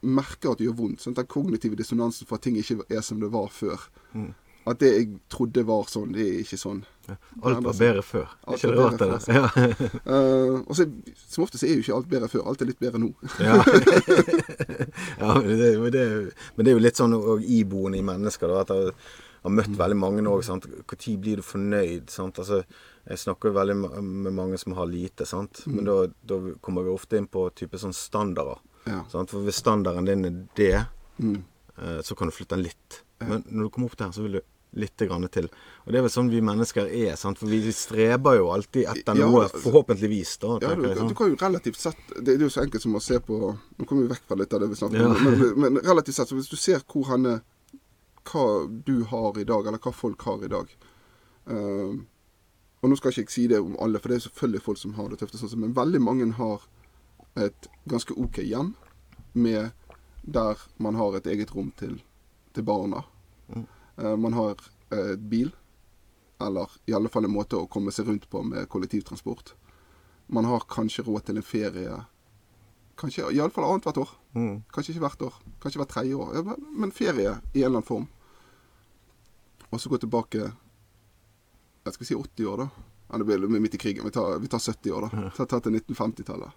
[0.01, 1.01] merker at det gjør vondt.
[1.05, 1.17] Sant?
[1.21, 3.85] Den kognitive dissonansen for at ting ikke er som det var før.
[4.69, 6.83] At det jeg trodde var sånn, det er ikke sånn.
[7.41, 8.27] Alt var bedre før.
[8.45, 9.23] Alt ikke rart, det der?
[9.33, 9.47] Ja.
[10.05, 10.85] uh, og så,
[11.17, 12.45] Som ofte så er jo ikke alt bedre før.
[12.51, 13.09] Alt er litt bedre nå.
[13.41, 13.57] Ja,
[15.17, 16.05] ja men, det, men, det,
[16.55, 18.53] men det er jo litt sånn og iboende i mennesker.
[18.53, 18.95] Da, at jeg
[19.47, 20.45] har møtt veldig mange òg.
[20.45, 22.09] Når blir du fornøyd?
[22.13, 22.39] Sant?
[22.43, 22.61] Altså,
[23.09, 25.63] jeg snakker veldig med mange som har lite, sant?
[25.65, 28.61] men da, da kommer vi ofte inn på type sånn standarder.
[28.85, 29.01] Ja.
[29.09, 29.33] Sant?
[29.33, 30.75] For hvis standarden din er det,
[31.21, 31.43] Mm.
[31.77, 33.01] uh, så kan du flytte den litt.
[33.27, 34.41] Men når du kommer opp der, så vil du
[34.79, 35.49] litt grann til.
[35.83, 37.15] Og det er vel sånn vi mennesker er.
[37.19, 37.37] Sant?
[37.41, 40.37] For vi streber jo alltid etter Ja, noe, altså- forhåpentligvis.
[40.39, 43.01] da, Ja, du, du kan jo relativt sett Det er jo så enkelt som å
[43.01, 43.35] se på
[43.77, 45.07] Nå kommer vi vekk fra litt av det vi snakker Ja.
[45.07, 45.23] om.
[45.23, 47.41] Men, men, men relativt sett, så hvis du ser hvor henne
[48.23, 48.45] Hva
[48.85, 50.67] du har i dag, eller hva folk har i dag
[51.51, 51.99] uh,
[52.81, 54.93] Og nå skal ikke jeg si det om alle, for det er selvfølgelig folk som
[54.93, 56.61] har det tøft, sånn, men veldig mange har
[57.35, 58.71] et ganske OK hjem
[59.33, 59.71] med
[60.25, 61.99] der man har et eget rom til,
[62.53, 63.03] til barna.
[63.97, 64.55] Eh, man har
[64.91, 65.51] eh, et bil,
[66.41, 69.53] eller i alle fall en måte å komme seg rundt på med kollektivtransport.
[70.27, 72.05] Man har kanskje råd til en ferie
[73.01, 74.09] Kanskje iallfall annethvert år.
[74.35, 74.63] Mm.
[74.71, 75.33] Kanskje ikke hvert år.
[75.63, 76.43] Kanskje hvert tredje år.
[76.43, 78.07] Men- Men ferie i en eller annen form.
[79.71, 80.51] Og så gå tilbake
[81.85, 82.69] jeg skal si 80 år, da.
[83.11, 84.03] Ja, det blir midt i krigen.
[84.05, 85.29] Vi tar, vi tar 70 år, da.
[85.35, 86.51] Ta, ta til 1950-tallet.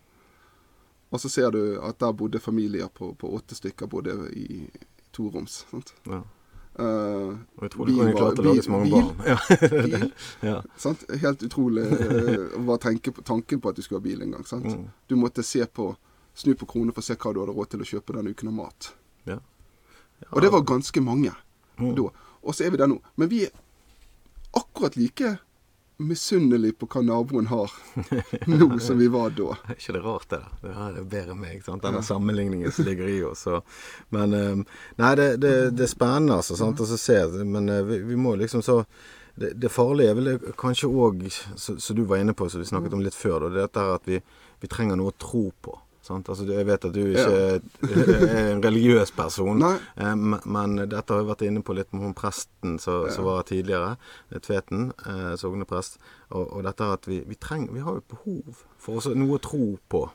[1.11, 4.69] Og så ser du at der bodde familier på, på åtte stykker bodde i
[5.13, 5.65] toroms.
[5.71, 5.95] sant?
[6.05, 6.23] Ja.
[6.75, 7.37] Uh,
[7.71, 9.11] tror du klart å lage så mange barn.
[9.31, 9.37] Ja.
[9.87, 10.09] bil,
[10.43, 10.57] ja.
[11.23, 12.81] Helt utrolig uh, var
[13.15, 14.47] på tanken på at du skulle ha bil en gang.
[14.49, 14.67] Sant?
[14.67, 14.89] Mm.
[15.07, 15.93] Du måtte se på,
[16.35, 18.51] snu på kroner for å se hva du hadde råd til å kjøpe den uken
[18.51, 18.91] av mat.
[19.31, 19.39] Ja.
[20.33, 21.35] Og det var ganske mange
[21.79, 21.95] Mm.
[21.99, 22.05] da.
[22.47, 23.01] Og så er vi der nå.
[23.19, 23.55] Men vi er
[24.55, 25.33] akkurat like
[25.97, 27.71] misunnelige på hva naboen har
[28.51, 29.53] nå som vi var da.
[29.69, 30.41] Er ikke det rart, det?
[30.41, 30.55] der?
[30.63, 31.61] Det her er bedre meg.
[31.65, 31.85] sant?
[31.85, 33.45] Denne sammenligningen som ligger i oss.
[33.47, 33.61] Så.
[34.15, 34.65] Men eh,
[35.01, 36.59] Nei, det, det, det er spennende, altså.
[36.59, 36.81] sant?
[36.81, 38.83] Og så se, men eh, vi, vi må liksom så
[39.35, 40.29] det, det farlige er vel
[40.59, 41.25] kanskje òg,
[41.59, 43.87] som du var inne på, som vi snakket om litt før, da, det er dette
[43.97, 44.21] at vi,
[44.63, 45.75] vi trenger noe å tro på.
[46.11, 47.29] Altså, jeg vet at du ikke
[48.29, 52.09] er en religiøs person, eh, men, men dette har vi vært inne på litt med
[52.09, 53.23] hun presten som ja.
[53.25, 53.95] var tidligere,
[54.31, 55.97] eh, Tveten, eh, sogneprest.
[56.35, 59.43] Og, og dette at vi, vi trenger Vi har jo behov for også noe å
[59.43, 60.07] tro på.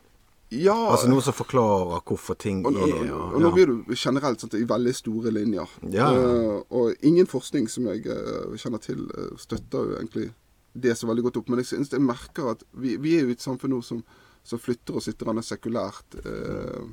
[0.49, 4.41] Ja, Altså noe som forklarer hvorfor ting og, og, er og nå blir du generelt
[4.41, 5.75] sant, i veldig store linjer.
[5.93, 6.09] Ja.
[6.09, 10.31] Uh, og ingen forskning som jeg uh, kjenner til, uh, støtter jo egentlig
[10.73, 11.51] det så veldig godt opp.
[11.53, 14.01] Men jeg synes jeg merker at vi, vi er jo i et samfunn nå som,
[14.49, 16.17] som flytter oss litt grann sekulært.
[16.25, 16.83] Eh,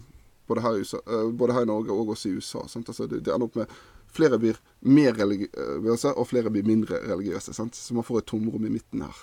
[0.46, 2.64] både, her i USA, eh, både her i Norge og også i USA.
[2.66, 3.78] Altså, det, det ender opp med
[4.16, 4.56] Flere blir
[4.88, 7.52] mer religiøse, og flere blir mindre religiøse.
[7.52, 7.76] Sant?
[7.76, 9.18] Så man får et tomrom i midten her.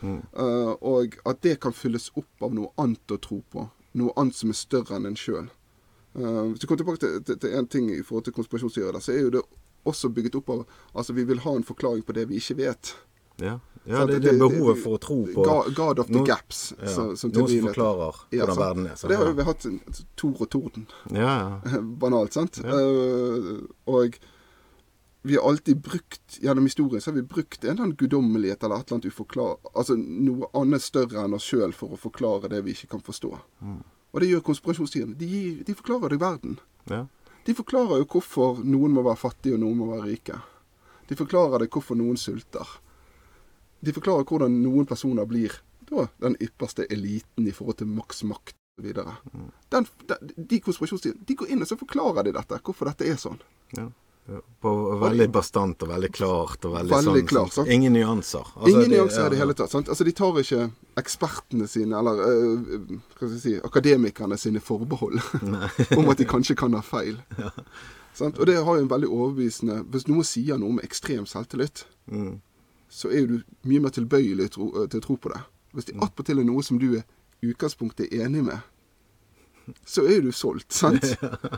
[0.00, 3.66] Eh, og at det kan fylles opp av noe annet å tro på.
[4.00, 5.50] Noe annet som er større enn en sjøl.
[6.14, 9.20] hvis du kommer tilbake til, til, til en ting i forhold til konspirasjonsteorier, så er
[9.26, 9.42] jo det
[9.84, 12.94] også bygget opp av Altså, vi vil ha en forklaring på det vi ikke vet.
[13.38, 15.44] Ja, ja det, det er behovet for å tro på
[15.76, 16.72] God, of the gaps.
[16.78, 18.96] ja, så- som noen som forklarer Ja, hvordan verden er.
[18.96, 19.66] Så, det har jo vi hatt
[20.16, 20.86] Tor og Torden.
[21.14, 21.80] Ja, ja.
[22.02, 22.58] Banalt, sant?
[22.64, 24.18] Uh, og
[25.22, 28.80] vi har alltid brukt, gjennom historien, så har vi brukt en eller annen guddommelighet eller
[28.80, 29.56] et eller annet uforklar...
[29.74, 33.32] Altså noe annet større enn oss sjøl for å forklare det vi ikke kan forstå.
[34.08, 35.28] Og det gjør konspirasjonstiden De,
[35.66, 36.58] de forklarer deg verden.
[36.90, 37.06] ja.
[37.48, 40.34] De forklarer jo hvorfor noen må være fattige og noen må være rike.
[41.08, 42.66] De forklarer deg hvorfor noen sulter.
[43.84, 45.52] De forklarer hvordan noen personer blir
[45.88, 48.92] da, den ypperste eliten i forhold til maks makt osv.
[49.72, 53.16] Den, den, de konspirasjonsteoriene de går inn og så forklarer de dette, hvorfor dette er
[53.20, 53.40] sånn.
[53.78, 53.88] ja.
[54.28, 54.70] Ja, På
[55.00, 57.70] veldig bastant og veldig klart og veldig, Veldig sånn, klart, sant?
[57.72, 58.44] Ingen nyanser.
[58.58, 59.70] Altså, Ingen det- nyanser i det ja, hele tatt.
[59.72, 59.88] Sant?
[59.88, 60.66] Altså, de tar ikke
[61.00, 65.16] ekspertene sine, eller øh, hva skal jeg si, akademikerne sine forbehold
[65.96, 67.16] om at de kanskje kan ha feil.
[68.20, 68.36] Sant?
[68.36, 72.38] Og det har jo en veldig overbevisende Hvis noen sier noe med ekstrem selvtillit, Mm.
[72.88, 75.40] Så er jo du mye mer tilbøyelig tro, øh, til å tro på det.
[75.76, 77.04] Hvis det attpåtil er noe som du er
[77.44, 78.58] utgangspunktet enig med,
[79.84, 81.04] så er du solgt, sant?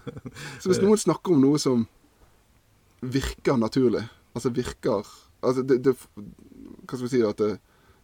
[0.61, 1.87] Så hvis noen snakker om noe som
[3.01, 4.03] virker naturlig,
[4.35, 5.07] altså virker
[5.41, 7.53] altså det, det, Hva skal vi si at det,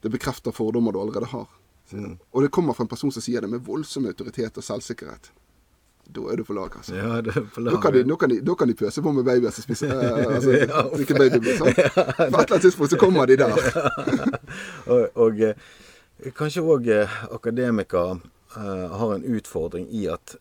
[0.05, 1.49] det bekrefter fordommer du allerede har.
[1.91, 2.17] Mm.
[2.31, 5.33] Og det kommer fra en person som sier det med voldsom autoritet og selvsikkerhet.
[6.13, 6.95] Da er du på lag, altså.
[6.95, 9.13] Ja, det er på Da kan, de, nå kan de, da kan de pøse på
[9.13, 10.83] med babyer som spiser eh, altså, Ja.
[10.95, 11.57] drikker babyblod.
[11.59, 11.75] Sant?
[11.75, 13.53] På et eller annet tidspunkt så kommer de der.
[14.87, 15.55] Og, og eh,
[16.39, 16.89] kanskje òg
[17.35, 18.19] akademikere
[18.57, 20.37] eh, har en utfordring i at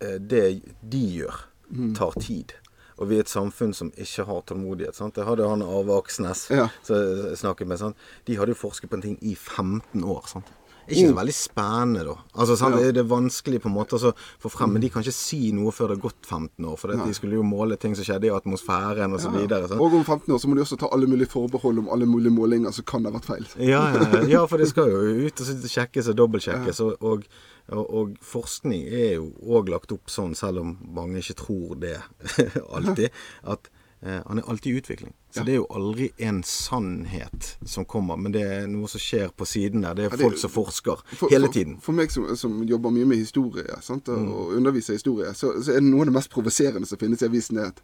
[0.00, 0.46] eh, det
[0.82, 1.90] de gjør, Mm.
[1.98, 2.54] tar tid.
[2.96, 4.96] Og vi er et samfunn som ikke har tålmodighet.
[4.96, 5.18] Sant?
[5.20, 6.70] Jeg hadde han Arve Aksnes Ja.
[6.82, 7.76] som snakket med.
[7.78, 7.96] Sant?
[8.24, 10.24] De hadde jo forsket på en ting i 15 år.
[10.32, 10.48] Sant?
[10.88, 12.14] Ikke så veldig spennende, da.
[12.34, 12.78] Altså, sant?
[12.80, 12.92] Ja.
[12.94, 14.12] Det er vanskelig på en måte å
[14.42, 16.78] få frem, men de kan ikke si noe før det har gått 15 år.
[16.80, 19.28] For de skulle jo måle ting som skjedde i atmosfæren osv.
[19.28, 19.44] Ja.
[19.44, 19.70] videre?
[19.76, 22.34] Og om 15 år så må de også ta alle mulige forbehold om alle mulige
[22.34, 23.48] målinger som kan ha vært feil.
[23.60, 26.82] Ja, ja, ja, for det skal jo ut og sjekkes og dobbeltsjekkes.
[26.84, 27.26] Og, og,
[27.68, 31.98] og, og forskning er jo òg lagt opp sånn, selv om mange ikke tror det
[32.76, 33.12] alltid,
[33.44, 33.68] at
[34.02, 35.12] han er alltid i utvikling.
[35.34, 35.44] Så Ja.
[35.44, 39.44] det er jo aldri en sannhet som kommer, men det er noe som skjer på
[39.46, 39.94] siden der.
[39.94, 41.80] Det er det- folk som forsker For, hele tiden.
[41.80, 44.08] for meg som, som jobber mye med historie sant?
[44.08, 47.22] og og underviser historie, så, så er det noe av det mest provoserende som finnes
[47.22, 47.80] i avisen, er at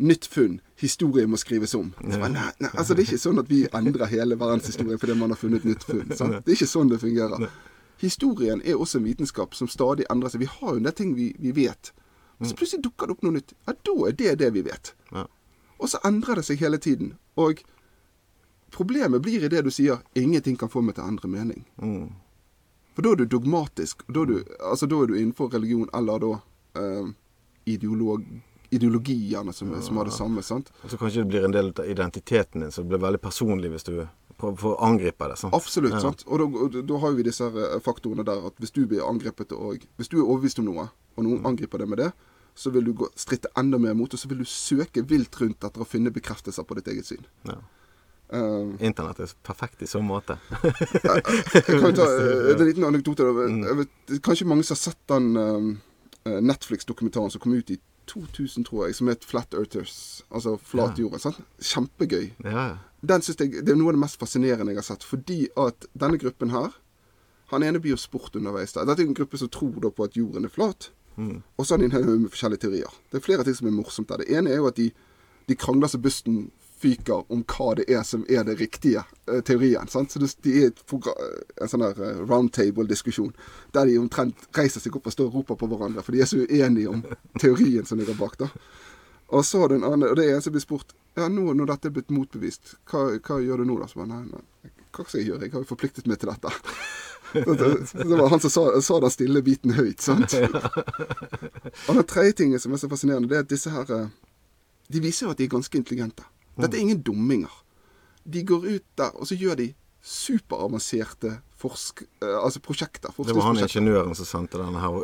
[0.00, 0.60] Nytt funn.
[0.76, 1.92] Historie må skrives om.
[2.00, 5.28] Så nei, nei, altså Det er ikke sånn at vi endrer hele verdenshistorien fordi man
[5.28, 6.16] har funnet nytt funn.
[6.16, 6.42] Sant?
[6.46, 7.50] Det er ikke sånn det fungerer.
[8.00, 10.40] Historien er også en vitenskap som stadig endrer seg.
[10.40, 11.92] Vi har jo en del ting vi, vi vet.
[12.38, 13.52] Men så plutselig dukker det opp noe nytt.
[13.68, 14.94] Ja, da er det det vi vet.
[15.80, 17.14] Og så endrer det seg hele tiden.
[17.40, 17.62] Og
[18.70, 21.64] problemet blir i det du sier 'ingenting kan få meg til å endre mening'.
[21.82, 22.12] Mm.
[22.94, 24.02] For da er du dogmatisk.
[24.08, 26.32] Da er du, altså, da er du innenfor religion, eller da
[26.76, 27.06] eh,
[27.64, 28.24] ideolog,
[28.70, 30.42] ideologiene som, som har det samme.
[30.42, 30.72] sant?
[30.84, 33.86] Og så kanskje det blir en del av identiteten din, som blir veldig personlig hvis
[33.88, 33.94] du
[34.40, 35.38] prøver å angripe det.
[35.40, 35.54] Sant?
[35.54, 35.96] Absolutt.
[35.96, 36.00] Ja.
[36.00, 36.24] sant?
[36.26, 39.52] Og da, og da har vi disse eh, faktorene der at hvis du blir angrepet
[39.56, 42.10] og Hvis du er overbevist om noe, og noen angriper deg med det,
[42.60, 45.64] så vil du gå, stritte enda mer mot, og så vil du søke vilt rundt
[45.64, 47.22] etter å finne bekreftelser på ditt eget syn.
[47.48, 47.56] Ja.
[48.36, 50.36] Eh, Internett er perfekt i så måte.
[50.92, 53.24] Jeg kan jo ta eh, en liten anekdote.
[53.24, 53.62] Mm.
[53.64, 57.78] Jeg vet, kanskje mange som har sett den uh, Netflix-dokumentaren som kom ut i
[58.10, 60.22] 2000, tror jeg, som het Flat Earthers.
[60.30, 61.04] Altså flat Ja.
[61.06, 61.18] jorda.
[61.22, 61.40] sant?
[61.62, 62.30] Kjempegøy.
[62.44, 62.68] Ja.
[63.06, 65.04] Den synes jeg, Det er noe av det mest fascinerende jeg har sett.
[65.06, 66.74] Fordi at denne gruppen her
[67.50, 68.72] Han ene blir jo spurt underveis.
[68.72, 68.84] der.
[68.86, 70.90] Dette er en gruppe som tror på at jorden er flat.
[71.20, 71.42] Mm.
[71.56, 72.98] Og så har de en haug med forskjellige teorier.
[73.10, 74.22] Det er flere ting som er morsomt der.
[74.22, 74.88] Det ene er jo at de,
[75.50, 76.46] de krangler så busten
[76.80, 79.88] fyker om hva det er som er det riktige eh, teorien.
[79.88, 80.12] sant?
[80.12, 83.34] Så det, de er et en sånn der eh, roundtable-diskusjon
[83.76, 86.30] der de omtrent reiser seg opp og står og roper på hverandre, for de er
[86.30, 87.04] så uenige om
[87.42, 88.38] teorien som ligger bak.
[88.40, 88.48] da.
[89.30, 91.90] Og så den andre, og det er en som blir spurt ja, nå når dette
[91.90, 93.88] er blitt motbevist, hva, hva gjør du nå da?
[93.90, 95.44] Så bare, nei, nei, hva skal jeg gjøre?
[95.44, 96.52] Jeg har jo forpliktet meg til dette.
[97.32, 100.34] Så det, var han som sa, sa den stille biten høyt, sant?
[101.88, 104.08] Og den tredje tingen som er så fascinerende, det er at disse her eh,
[104.90, 106.24] De viser jo at de er ganske intelligente.
[106.58, 107.52] Dette er ingen dumminger.
[108.26, 109.68] De går ut der, og så gjør de
[110.02, 112.02] superavanserte forsk...
[112.24, 113.12] eh, altså prosjekter.
[113.16, 114.96] Det var han ingeniøren som sendte denne her,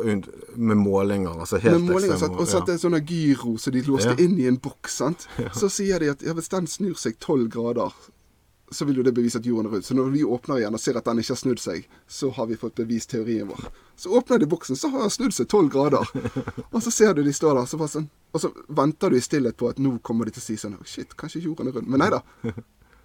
[0.57, 1.37] med målinger.
[1.39, 2.37] altså helt Med målinger, ekstrem?
[2.41, 4.17] Og satte en sånn gyro som de låste Ja.
[4.25, 4.97] inn i en boks.
[5.03, 5.27] sant?
[5.59, 7.93] Så sier de at ja, hvis den snur seg tolv grader,
[8.71, 9.85] så vil jo det bevise at jorden er rund.
[9.85, 12.49] Så når vi åpner igjen og ser at den ikke har snudd seg, så har
[12.49, 13.69] vi fått bevist teorien vår.
[13.95, 16.03] Så åpner de boksen, så har den snudd seg tolv grader.
[16.73, 19.23] Og så ser du de står der, så bare sånn, og så venter du i
[19.23, 21.87] stillhet på at nå kommer de til å si sånn Shit, kanskje jorden er rund.
[21.89, 22.19] Men nei da.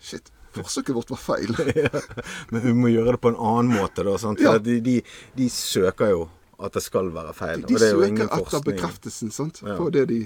[0.02, 0.32] Shit.
[0.52, 1.54] Forsøket vårt var feil.
[2.52, 4.18] Men vi må gjøre det på en annen måte, da.
[4.42, 4.58] Ja.
[4.60, 4.98] de, de,
[5.38, 6.26] de søker jo
[6.62, 7.62] at det skal være feil.
[7.66, 9.62] De det jo søker etter bekreftelsen sant?
[9.64, 9.78] Ja.
[9.78, 10.20] på det de,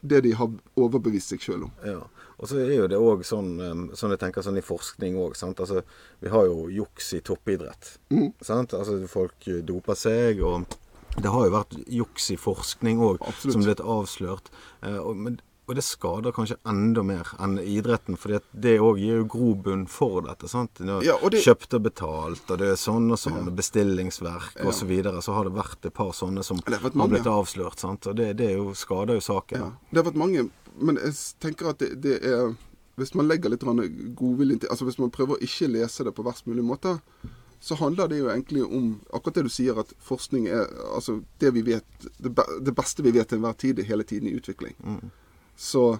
[0.00, 1.74] det de har overbevist seg sjøl om.
[1.86, 2.00] Ja.
[2.38, 5.38] Og så er jo det òg sånn, um, sånn jeg tenker sånn i forskning òg.
[5.56, 5.82] Altså,
[6.20, 7.94] vi har jo juks i toppidrett.
[8.12, 8.32] Mm.
[8.44, 8.74] Sant?
[8.76, 10.66] Altså, folk eh, doper seg, og
[11.16, 14.50] det har jo vært juks i forskning òg, som blitt avslørt.
[14.84, 19.22] Eh, og, men, og det skader kanskje enda mer enn idretten, for det òg gir
[19.22, 20.46] jo grobunn for dette.
[20.52, 20.78] sant?
[21.02, 24.86] Ja, og det- Kjøpt og betalt, og det er sånn og sånn, bestillingsverk og så
[24.86, 27.80] videre, så har det vært et par sånne som har blitt avslørt.
[27.80, 28.06] sant?
[28.06, 29.58] Og det, det jo, skader jo saken.
[29.58, 29.72] Ja.
[29.90, 32.54] Det har vært mange, men jeg tenker at det, det er
[32.96, 33.64] Hvis man legger litt
[34.16, 36.96] godvilje til Altså hvis man prøver å ikke lese det på verst mulig måte,
[37.60, 41.52] så handler det jo egentlig om akkurat det du sier, at forskning er Altså det
[41.56, 44.76] vi vet Det, det beste vi vet til enhver tid, er hele tiden i utvikling.
[45.56, 45.98] Så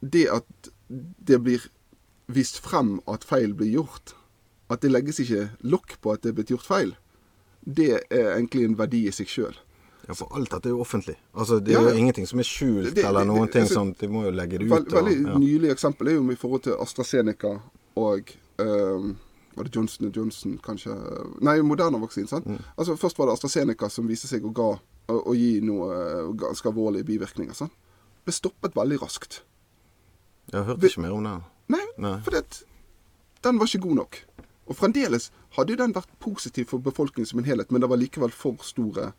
[0.00, 1.66] det at det blir
[2.28, 4.14] vist frem at feil blir gjort,
[4.70, 6.92] at det legges ikke lokk på at det er blitt gjort feil,
[7.64, 9.56] det er egentlig en verdi i seg sjøl.
[10.08, 11.16] Ja, for alt dette er jo offentlig.
[11.34, 13.74] Altså, Det er Ja, jo ingenting som er skjult, Det- eller noen det- ting altså,
[13.74, 13.98] sånn.
[13.98, 14.70] De må jo legge det ut.
[14.70, 15.38] Vel, veldig og, ja.
[15.38, 17.60] nylig eksempel er jo i forhold til AstraZeneca
[17.96, 19.16] og um,
[19.56, 22.28] var det Johnson Johnson, kanskje Nei, Moderna-vaksinen.
[22.28, 22.46] sant?
[22.46, 22.58] Mm.
[22.78, 24.78] Altså Først var det AstraZeneca som viste seg å, ga,
[25.08, 27.54] å, å gi noe ganske alvorlige bivirkninger.
[27.54, 27.72] sant?
[28.24, 29.42] Ble stoppet veldig raskt.
[30.52, 31.42] Jeg hørte ikke mer om det.
[31.68, 32.20] Nei, Nei.
[32.20, 32.30] for
[33.42, 34.22] den var ikke god nok.
[34.68, 37.96] Og fremdeles hadde jo den vært positiv for befolkningen som en helhet, men det var
[37.98, 39.12] likevel for store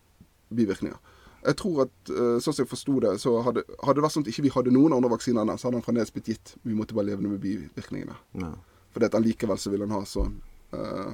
[0.54, 0.98] bivirkninger.
[1.46, 4.26] Jeg tror at, eh, sånn som jeg forsto det, så hadde, hadde det vært sånn
[4.28, 6.56] at ikke vi hadde noen andre vaksiner enn den, så hadde han fremdeles blitt gitt.
[6.68, 8.16] Vi måtte bare leve med bivirkningene.
[8.42, 8.52] Ja.
[8.92, 10.42] For at allikevel så vil han ha sånn
[10.74, 11.14] eh,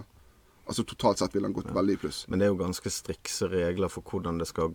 [0.65, 2.23] Altså totalt sett ville han gått veldig i pluss.
[2.27, 4.71] Men det er jo ganske strikse regler for hvordan det skal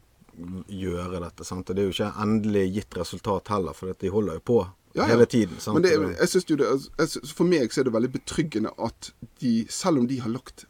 [0.71, 1.45] gjøre dette.
[1.45, 1.67] sant?
[1.71, 4.59] Og det er jo ikke endelig gitt resultat heller, for de holder jo på
[4.95, 5.07] Ja, ja.
[5.17, 5.59] hele tiden.
[5.59, 5.75] sant?
[5.75, 8.71] Men det, jeg synes jo det, jeg synes, for meg så er det veldig betryggende
[8.79, 9.11] at
[9.43, 10.67] de, selv om de har lagt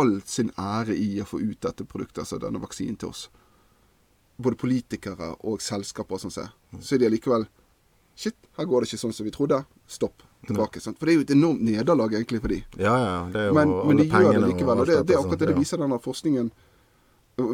[0.00, 3.28] all sin ære i å få ut dette produktet, altså denne vaksinen til oss,
[4.36, 6.48] både politikere og selskaper og sånn, så
[6.80, 7.46] så er de allikevel
[8.16, 9.56] Shit, her går det ikke sånn som vi trodde.
[9.90, 10.22] Stopp.
[10.46, 10.78] Tilbake.
[10.80, 10.98] sant?
[11.00, 12.60] For det er jo et enormt nederlag egentlig for de.
[12.78, 13.14] Ja, ja.
[13.32, 14.82] Det er jo Men, alle men de gjør det likevel.
[14.82, 16.50] Og det, det er akkurat det det viser denne forskningen.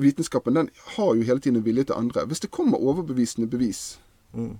[0.04, 0.68] Vitenskapen den
[0.98, 2.26] har jo hele tiden en vilje til å endre.
[2.28, 3.98] Hvis det kommer overbevisende bevis
[4.36, 4.58] Mm.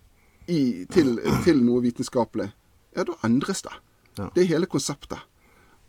[0.49, 2.49] i, til, til noe vitenskapelig,
[2.97, 3.71] ja, da endres det.
[4.19, 4.31] Ja.
[4.35, 5.21] Det er hele konseptet.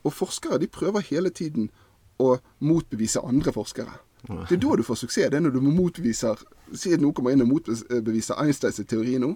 [0.04, 1.72] Og forskere de prøver hele tiden
[2.22, 3.94] å motbevise andre forskere.
[4.30, 5.30] Det er da du får suksess.
[5.34, 9.34] Det er når du motbeviser Si at noen kommer inn og motbeviser Einsteins teori nå.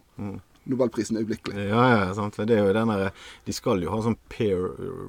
[0.65, 1.65] Nobelprisen øyeblikkelig.
[1.67, 2.37] Ja, ja, sant.
[2.37, 3.09] Det er jo den derre
[3.45, 4.61] De skal jo ha sånn peer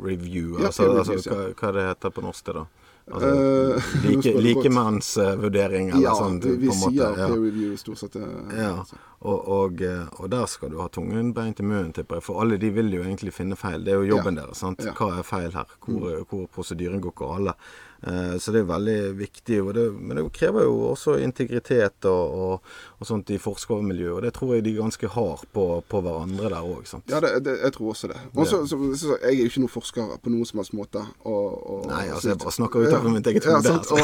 [0.03, 2.64] review, Ja, altså, peer altså reviews, altså hva, hva det heter på norsk, det da?
[3.07, 4.33] Altså, Eh, like.
[4.43, 6.41] Likemannsvurdering, eller Ja, sånn.
[6.43, 7.29] vi, vi på en måte, sier ja.
[7.29, 8.17] peer review stort sett.
[8.17, 8.73] eh, Ja,
[9.21, 12.23] og, og, eh, og der skal du ha tungen beint i munnen, tipper jeg.
[12.27, 13.85] For alle de vil jo egentlig finne feil.
[13.85, 14.43] Det er jo jobben Ja.
[14.47, 14.59] deres.
[14.59, 14.79] sant?
[14.99, 15.67] Hva er feil her?
[15.87, 17.55] Hvor, hvor prosedyren går gale.
[18.03, 19.59] Eh, så det er veldig viktig.
[19.74, 24.14] Det, men det krever jo også integritet og, og, og sånt i forskermiljøet.
[24.16, 26.84] Og det tror jeg de ganske har på, på hverandre der òg.
[27.11, 28.20] Ja, det, det, jeg tror også det.
[28.34, 31.05] Og så, så, så, jeg er jo ikke noen forsker på noen som helst måte.
[31.24, 34.01] Og, Nei, altså, jeg bare snakker ut av mitt eget hode, Ja, altså.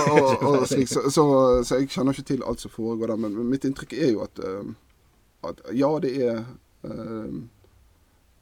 [0.48, 1.26] og, slik, så, så,
[1.66, 3.24] så jeg kjenner ikke til alt som foregår der.
[3.26, 4.72] Men, men mitt inntrykk er jo at, eh,
[5.50, 6.38] at ja, det er
[6.88, 7.42] eh,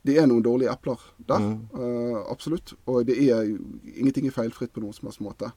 [0.07, 1.43] det er noen dårlige epler der.
[1.45, 1.59] Mm.
[1.75, 2.75] uh, absolutt.
[2.89, 3.51] Og det er
[3.97, 5.51] ingenting er feilfritt på noen som helst måte.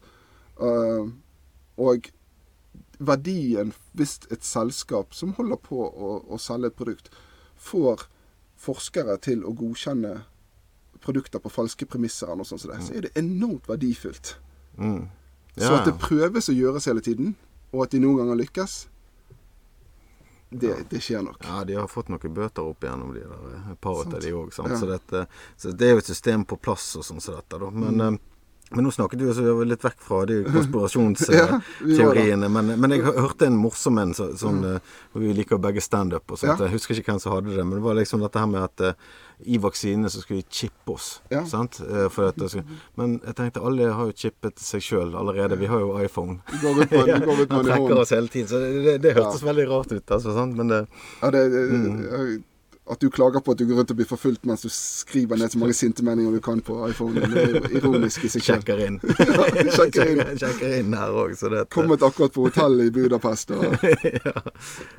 [0.60, 1.14] Uh,
[1.80, 2.10] og
[3.04, 7.10] verdien hvis et selskap som holder på å, å selge et produkt,
[7.56, 8.08] får
[8.60, 10.22] forskere til å godkjenne
[11.04, 14.38] produkter på falske premisser, eller noe sånt, som det, så er det enormt verdifullt.
[14.78, 15.10] Mm.
[15.58, 17.36] Så Ja, at det prøves å gjøres hele tiden,
[17.74, 18.78] og at de noen ganger lykkes,
[20.60, 21.38] det, det skjer nok.
[21.48, 24.32] Ja, de har fått noen bøter opp igjennom de der, eh, et par av de
[24.34, 24.54] òg.
[24.54, 24.66] Så,
[25.58, 27.70] så det er jo et system på plass og sånn som dette, da.
[27.72, 28.20] Men, Mm.
[28.74, 32.50] Eh, men nå snakket vi jo litt vekk fra de Ja, konspirasjonsteoriene.
[32.50, 34.80] men, men jeg hø- hørte en morsom en, så, sånn mm.
[35.22, 36.58] Vi liker begge standup og sånt.
[36.60, 36.66] Ja.
[36.68, 38.82] Jeg husker ikke hvem som hadde det, men det var liksom dette her med at
[38.82, 38.94] uh,
[39.46, 41.22] i vaksinene så skulle de chippe oss.
[41.34, 41.42] Ja.
[41.50, 41.80] Sant?
[41.84, 42.64] Eh, skulle,
[42.96, 45.58] men jeg tenkte alle har jo chippet seg sjøl allerede.
[45.60, 46.40] Vi har jo iPhone.
[46.62, 46.94] Går med,
[47.28, 48.48] med trekker oss hele tiden.
[48.50, 50.06] Så det, det, det hørtes veldig rart ut.
[50.16, 50.56] Altså, sant?
[50.58, 50.82] Men det,
[51.22, 52.44] Ja, det, det, Mm.
[52.92, 55.54] At du klager på at du går rundt og blir forfulgt mens du skriver ned
[55.54, 57.16] så mange sinte meninger du kan på iPhone.
[57.16, 58.66] Det er ironisk i seg selv.
[58.66, 58.98] sjekker inn.
[59.78, 60.24] sjekker inn.
[60.42, 61.70] sjekker inn her også, dette.
[61.72, 63.64] Kommet akkurat på hotellet i Budapest, og
[64.28, 64.36] ja.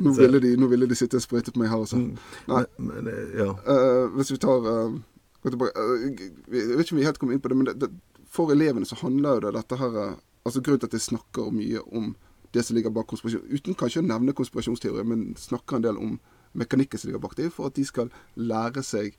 [0.01, 2.01] nå ville de, nå ville de sitte og sprøyte på meg her også.
[2.01, 3.51] Nei, Men, men, eh, ja.
[3.53, 4.97] uh, hvis vi tar uh,
[5.45, 6.09] tilbake, uh,
[6.57, 8.89] Jeg vet ikke om vi helt kom inn på det, men det, det, for elevene
[8.89, 9.99] så handler jo det dette her
[10.45, 12.15] Altså Grunnen til at jeg snakker mye om
[12.55, 16.19] det som ligger bak konspirasjon, uten kanskje å nevne konspirasjonsteorier, men snakker en del om
[16.55, 19.17] mekanikken som ligger bak, det for at de skal lære seg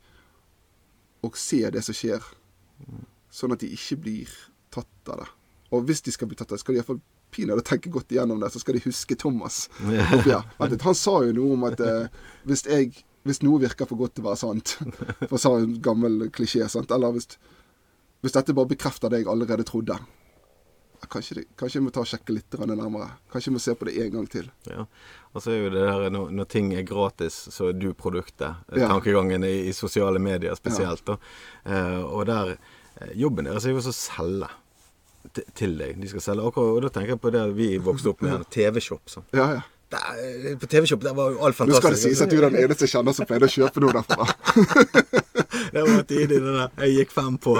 [1.26, 2.24] å se det som skjer,
[3.34, 4.32] sånn at de ikke blir
[4.74, 5.28] tatt av det.
[5.74, 7.02] Og hvis de skal bli tatt av det, skal de iallfall
[7.36, 9.66] pinadø tenke godt igjennom det, så skal de huske Thomas.
[10.30, 10.44] Ja.
[10.60, 12.08] Han sa jo noe om at eh,
[12.48, 12.94] hvis, jeg,
[13.28, 14.78] hvis noe virker for godt til å være sant,
[15.26, 17.36] for å sa en gammel klisjé, sant, eller hvis,
[18.24, 19.98] hvis dette bare bekrefter det jeg allerede trodde,
[21.12, 23.12] kanskje, det, kanskje jeg må ta og sjekke litt nærmere.
[23.32, 24.50] Kanskje jeg må se på det en gang til.
[24.72, 24.88] ja.
[25.36, 28.56] Og så er jo det der når, når ting er gratis, så er du produktet.
[28.72, 28.88] Ja.
[28.88, 31.04] Tankegangen i, i sosiale medier spesielt.
[31.10, 31.18] Da.
[31.68, 34.48] Eh, og der eh, Jobben deres er jo å selge
[35.34, 35.98] til, deg.
[36.00, 39.10] De skal selge akkurat, Og da tenker jeg på det vi vokste opp med, TV-shop.
[39.12, 39.26] sånn.
[39.36, 39.64] Ja, ja.
[39.92, 41.76] Der, på TV-shop der var jo alt fantastisk.
[41.76, 43.84] Nå skal det sies at du er den eneste jeg kjenner som pleide å kjøpe
[43.84, 44.30] noe derfra.
[45.76, 46.72] det var tidlig, det der.
[46.86, 47.58] Jeg gikk fem på.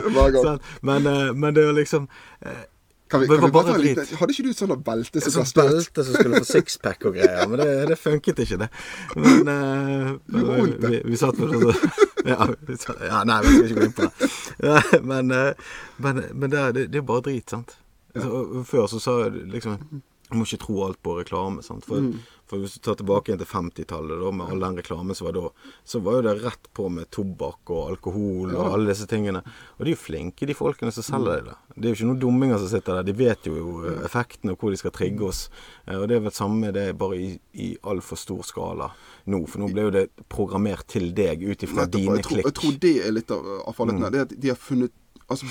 [0.82, 2.08] Men, eh, men det er jo liksom
[2.42, 2.64] eh,
[3.08, 5.60] Kan vi, kan vi bare ta liten, hadde ikke du sånn belte som Sånn kastet
[5.62, 8.70] belte som skulle få sixpack og greier, men det, det funket ikke, det.
[9.14, 11.76] Men, uh, vi, vi, vi satt på det
[12.32, 12.48] ja,
[12.82, 14.32] satt, ja, nei, vi skal ikke gå inn på det.
[14.66, 17.78] Ja, Men, uh, men, men det, det, det er bare drit, sant.
[18.16, 20.02] Så, før så sa liksom
[20.32, 21.62] Du må ikke tro alt på reklame.
[21.62, 21.86] sant?
[21.86, 22.02] For,
[22.50, 25.44] for hvis du tar tilbake igjen til 50-tallet, med all den reklamen som var da,
[25.86, 29.44] så var jo det rett på med tobakk og alkohol og alle disse tingene.
[29.78, 31.56] Og de er jo flinke, de folkene som selger det.
[31.76, 33.08] Det er jo ikke noen dumminger som sitter der.
[33.12, 35.50] De vet jo effektene effekten og hvor de skal trigge oss.
[35.86, 38.90] Eh, Og det er vel samme det, bare i, i altfor stor skala
[39.30, 39.42] nå.
[39.46, 42.46] For nå ble jo det programmert til deg ut ifra dine jeg tror, klikk.
[42.50, 44.14] jeg tror det er litt av, av falletten her.
[44.16, 45.48] Det er at de har funnet Altså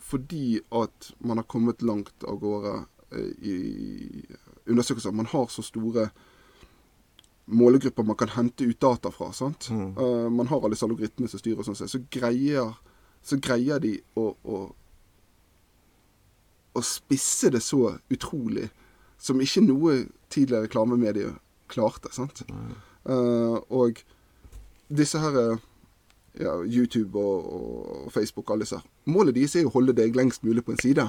[0.00, 4.24] fordi at man har kommet langt av gårde i
[4.68, 5.14] undersøkelser.
[5.16, 6.08] Man har så store
[7.48, 9.30] målegrupper man kan hente ut data fra.
[9.32, 9.70] sant?
[9.70, 11.88] Eh, man har alle disse algoritmene som styrer og sånn.
[11.88, 12.74] Så greier,
[13.24, 14.58] så greier de å, å
[16.78, 18.68] å spisse det så utrolig
[19.18, 19.94] som ikke noe
[20.30, 21.32] tidligere reklamemedie
[21.72, 22.12] klarte.
[22.14, 22.44] sant?
[23.08, 24.02] Eh, og
[24.88, 25.64] disse her eh,
[26.44, 30.44] ja, YouTube og, og Facebook alle disse her, Målet deres er å holde deg lengst
[30.44, 31.08] mulig på en side.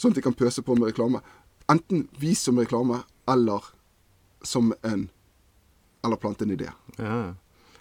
[0.00, 1.20] Sånn at de kan pøse på med reklame.
[1.68, 3.64] Enten vis som reklame, eller
[4.42, 5.10] som en
[6.04, 6.70] Eller plante en idé.
[6.96, 7.34] Ja.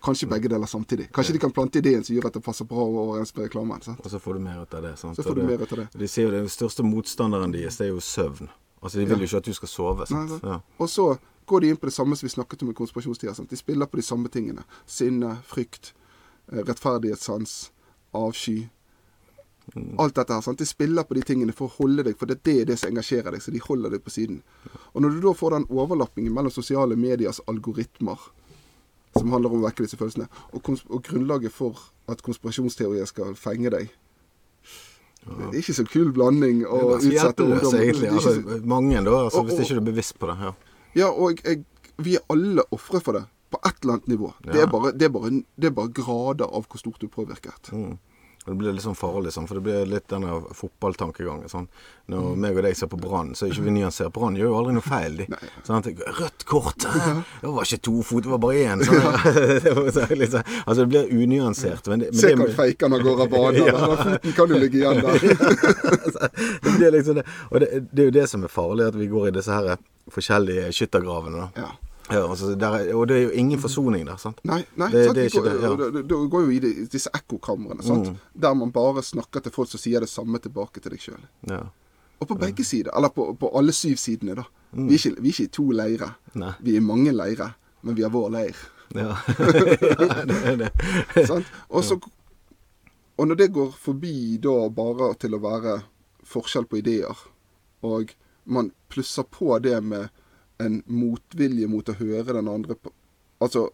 [0.04, 1.06] Kanskje begge deler samtidig.
[1.16, 3.82] Kanskje de kan plante ideen som gjør at det passer bra overens med reklamen.
[3.82, 4.00] sant?
[4.04, 4.98] Og så får du mer ut av det.
[5.00, 5.16] sant?
[5.16, 5.88] Så får du mer ut av det.
[6.00, 8.50] De sier jo Den største motstanderen deres det er jo søvn.
[8.84, 10.06] Altså De vil jo ikke at du skal sove.
[10.08, 10.36] Sant?
[10.44, 10.60] Nei, Ja.
[10.80, 11.18] Og så
[11.48, 13.48] går de inn på det samme som vi snakket om i konspirasjonstida.
[13.48, 14.64] De spiller på de samme tingene.
[14.86, 15.94] Sinne, frykt,
[16.52, 17.72] eh, rettferdighetssans,
[18.14, 18.70] avsky.
[20.00, 20.42] Alt dette her.
[20.42, 20.58] sant?
[20.60, 23.32] De spiller på de tingene for å holde deg, for det er det som engasjerer
[23.32, 23.42] deg.
[23.42, 24.42] Så de holder deg på siden.
[24.94, 28.20] Og når du da får den overlappingen mellom sosiale mediers algoritmer,
[29.18, 33.70] som handler om å vekke disse følelsene, og, og grunnlaget for at konspirasjonsteorier skal fenge
[33.74, 33.90] deg
[35.26, 37.74] Det er ikke så kul blanding å utsette ungdom
[38.14, 39.18] Altså, mange, da.
[39.26, 40.38] Altså, Og- hvis ikke du er bevisst på det.
[40.42, 40.54] ja.
[40.96, 41.66] Ja, og jeg,
[41.98, 43.26] vi er alle ofre for det.
[43.52, 44.34] På et eller annet nivå.
[44.46, 47.14] Det, er bare, det, er bare, det er bare grader av hvor stort du er
[47.14, 47.72] påvirket.
[47.74, 47.98] Mm.
[48.46, 51.50] Det blir litt sånn farlig, sånn, for det blir litt denne fotballtankegangen.
[51.52, 51.68] Sånn.
[52.10, 54.14] Når meg og deg ser på Brann, så er ikke vi nyansert.
[54.16, 55.20] Brann gjør jo aldri noe feil.
[55.20, 55.28] De.
[55.68, 55.84] Sånn,
[56.20, 56.88] Rødt kort!
[57.44, 58.84] Det var ikke to fot, det var bare én.
[58.88, 60.48] Sånn.
[60.66, 61.92] Altså, det blir unyansert.
[61.92, 63.62] Men det, men Se det, feikene feiker han av av banen.
[63.70, 63.92] Ja.
[64.00, 65.20] Foten kan jo ligge igjen der.
[66.64, 67.26] det blir liksom det.
[67.52, 69.78] Og det, det er jo det som er farlig, at vi går i disse her
[70.10, 71.46] forskjellige skyttergravene.
[71.46, 71.68] Da.
[71.68, 71.89] Ja.
[72.12, 74.40] Ja, altså, der er, og det er jo ingen forsoning der, sant?
[74.44, 75.16] Nei, nei Det- sant?
[75.16, 75.92] det er ikke går, det, ja.
[75.98, 78.10] Det, Da går jo i de, disse ekkokamrene, sant?
[78.34, 81.22] der man bare snakker til folk som sier det samme tilbake til deg sjøl.
[81.50, 81.62] Ja.
[82.20, 84.44] Og på begge sider, eller på, på alle syv sidene, da.
[84.74, 86.16] Vi, er ikke, vi er ikke i to leirer.
[86.36, 86.52] Nei.
[86.62, 88.56] Vi er i mange leirer, men vi har vår leir.
[88.96, 89.14] Ja.
[89.30, 90.72] ja, det er det.
[91.28, 91.46] Sant?
[91.70, 92.00] Og, så,
[93.18, 95.78] og når det går forbi da bare til å være
[96.26, 97.16] forskjell på ideer,
[97.86, 98.12] og
[98.50, 100.10] man plusser på det med
[100.60, 102.92] en motvilje mot å høre den andre på
[103.42, 103.70] Altså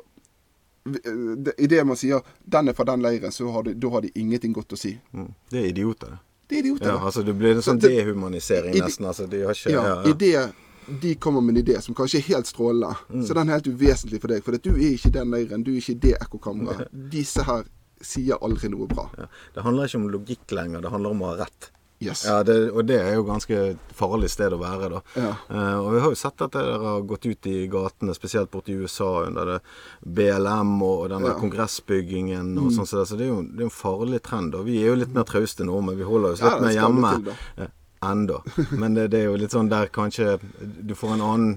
[0.85, 4.01] Idet I det man sier 'den er fra den leiren', så har de, da har
[4.01, 4.99] de ingenting godt å si.
[5.13, 5.31] Mm.
[5.49, 6.19] Det er idioter, det.
[6.47, 6.85] Det er idioter.
[6.91, 9.05] Ja, altså det blir en sånn Så det- dehumanisering nesten.
[9.05, 10.09] Altså, de har ikke Ja, ja, ja.
[10.09, 10.53] i det
[11.01, 14.21] de kommer med en idé som kanskje er helt strålende, så den er helt uvesentlig
[14.21, 14.43] for deg.
[14.43, 16.87] For du er ikke den leiren, du er ikke det ekkokammeret.
[17.11, 17.63] Disse her
[17.99, 19.09] sier aldri noe bra.
[19.17, 19.25] Ja.
[19.55, 21.71] Det handler ikke om logikk lenger, det handler om å ha rett.
[22.05, 22.23] Yes.
[22.27, 23.59] Ja, det, Og det er jo ganske
[23.95, 25.01] farlig sted å være, da.
[25.17, 25.31] Ja.
[25.49, 28.75] Uh, og vi har jo sett at det har gått ut i gatene, spesielt borti
[28.77, 29.59] USA under det
[30.05, 31.33] BLM og denne Ja.
[31.35, 31.41] Mm.
[31.45, 32.85] kongressbyggingen og sånn.
[32.87, 34.55] Så det, så det er jo det er en farlig trend.
[34.55, 37.15] Og vi er jo litt mer trauste nå, men vi holder oss litt mer hjemme.
[37.23, 37.33] til.
[37.65, 37.73] Eh,
[38.05, 38.41] Enda.
[38.77, 41.53] Men det, det er jo litt sånn der kanskje du får en annen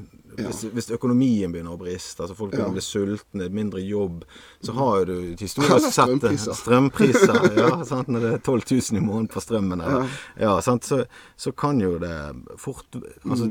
[0.47, 4.25] hvis, hvis økonomien begynner å briste, altså folk begynner å bli sultne, mindre jobb,
[4.65, 6.59] så har jo du historisk sett strømpriser.
[6.59, 7.49] strømpriser.
[7.59, 8.11] ja, sant?
[8.13, 9.83] Når det er 12 000 i måneden på strømmen,
[10.39, 10.55] ja.
[10.65, 10.89] sant?
[10.89, 11.03] Så,
[11.37, 12.15] så kan jo det
[12.61, 13.51] fort Altså,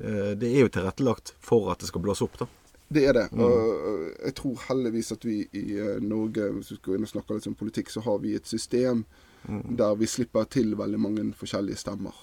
[0.00, 2.48] eh, det er jo tilrettelagt for at det skal blåse opp, da.
[2.92, 3.28] Det er det.
[3.40, 3.52] Og
[3.88, 7.38] øh, jeg tror heldigvis at vi i øh, Norge, hvis vi skal inn og snakke
[7.38, 9.06] litt om politikk, så har vi et system
[9.42, 12.14] der vi slipper til veldig mange forskjellige stemmer.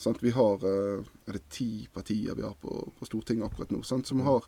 [0.00, 0.22] Sant?
[0.24, 3.82] Vi har øh, Er det ti partier vi har på, på Stortinget akkurat nå?
[3.84, 4.06] Sant?
[4.08, 4.44] Som har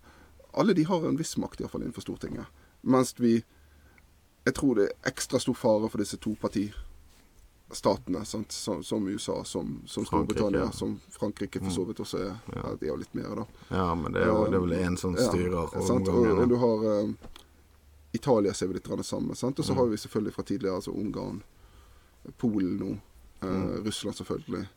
[0.52, 2.46] Alle de har en viss makt, iallfall innenfor Stortinget.
[2.80, 3.44] Mens vi
[4.44, 8.52] Jeg tror det er ekstra stor fare for disse topartistatene, sant?
[8.52, 12.34] Som, som USA, som, som Storbritannia, som Frankrike for så vidt også er.
[12.56, 13.44] Ja, de har litt mer, da.
[13.68, 15.62] Ja, men det er jo det er vel én som styrer Ja?
[15.78, 16.08] Og,
[16.42, 17.06] og du har eh,
[18.12, 19.34] Italia ser vi litt det samme.
[19.38, 19.58] Sant?
[19.58, 19.62] Mm.
[19.62, 21.42] Og så har vi selvfølgelig fra tidligere altså Ungarn,
[22.38, 22.90] Polen nå,
[23.42, 23.84] eh, Mm.
[23.84, 24.68] Russland selvfølgelig.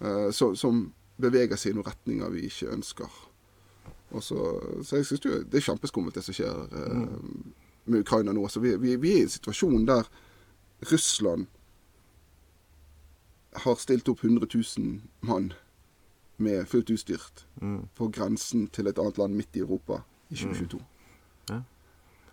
[0.00, 3.10] Eh, så, som beveger seg i noen retninger vi ikke ønsker.
[4.20, 4.36] Så,
[4.82, 7.52] så jeg synes jo det er kjempeskummelt det som skjer eh, Mm.
[7.86, 8.48] med Ukraina nå.
[8.48, 10.08] Så vi, vi, vi er i en situasjon der
[10.90, 11.46] Russland
[13.64, 15.52] har stilt opp 100 000 mann
[16.40, 17.88] med fullt utstyrt Mm.
[17.94, 20.80] på grensen til et annet land midt i Europa i 2022.
[21.50, 21.60] Ja.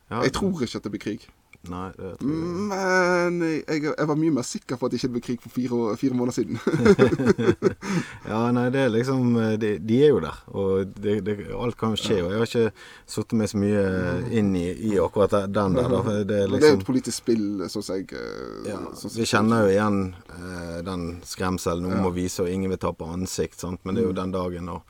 [0.10, 1.28] Ja, Jeg tror ikke at det blir krig.
[1.72, 5.12] Nei, det tror jeg Men jeg, jeg var mye mer sikker på at det ikke
[5.16, 6.60] ble krig for fire, fire måneder siden.
[8.28, 11.94] Ja, nei, det er liksom De, de er jo der, og det, det, alt kan
[11.96, 12.18] jo skje.
[12.26, 12.72] Og jeg har ikke
[13.18, 13.84] satt meg så mye
[14.40, 15.90] inn i, i akkurat den der.
[15.92, 19.16] Da, det er Det er jo liksom et politisk spill, sånn jeg eh, ja, sånn
[19.18, 20.02] Vi kjenner jo igjen
[20.38, 22.04] eh, den skremselen om Ja.
[22.10, 23.60] å vise, og ingen vil tape ansikt.
[23.64, 23.82] Sant?
[23.88, 24.84] Men det er jo den dagen når,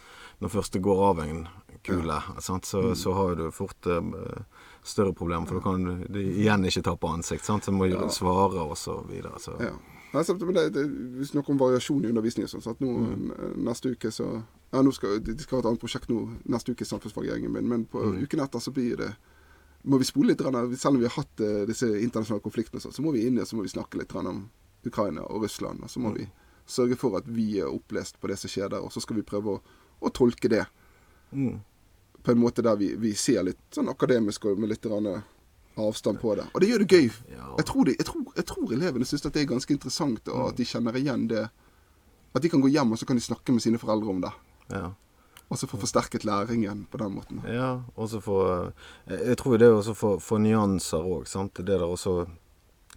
[0.44, 1.46] når først det går av en
[1.88, 2.66] kule, sant?
[2.68, 4.02] Så, så har du fort eh,
[4.88, 7.44] større problem, For da kan du igjen ikke tape ansikt.
[7.46, 7.64] Sant?
[7.68, 9.40] Så må du svare, og så videre.
[9.40, 9.56] Så.
[9.60, 9.74] Ja.
[10.16, 10.84] Altså, det, det,
[11.20, 12.48] vi snakker om variasjon i undervisningen.
[12.50, 13.32] Sånn, så at nå, Mm.
[13.68, 16.86] Neste uke så ja, nå skal, De skal ha et annet prosjekt nå neste uke,
[16.88, 17.68] samfunnsfaggjengen min.
[17.68, 18.24] Men på Mm.
[18.24, 19.12] uken etter så blir det
[19.84, 20.40] må vi spole litt.
[20.80, 23.38] Selv om vi har hatt uh, disse internasjonale konfliktene, og sånn, så må vi inn
[23.38, 24.50] i og så må vi snakke litt om
[24.86, 25.84] Ukraina og Russland.
[25.84, 26.18] Og så må Mm.
[26.18, 26.28] vi
[26.68, 28.82] sørge for at vi er opplest på det som skjer der.
[28.84, 29.62] Og så skal vi prøve å,
[30.02, 30.66] å tolke det
[31.34, 31.60] Mm.
[32.24, 34.86] På en måte der vi, vi ser litt sånn akademisk og med litt
[35.78, 36.48] avstand på det.
[36.54, 37.10] Og det gjør det gøy.
[37.30, 40.58] Jeg, tror de, jeg, tror, jeg tror elevene syns det er ganske interessant, og at
[40.58, 41.48] de kjenner igjen det.
[42.34, 44.34] At de kan gå hjem og så kan de snakke med sine foreldre om det.
[44.74, 44.90] Ja.
[45.48, 47.40] Og så få forsterket læringen på den måten.
[47.48, 48.72] Ja, og så få
[49.08, 51.56] Jeg tror det er også for, for nyanser òg, sant.
[51.56, 52.26] Det der også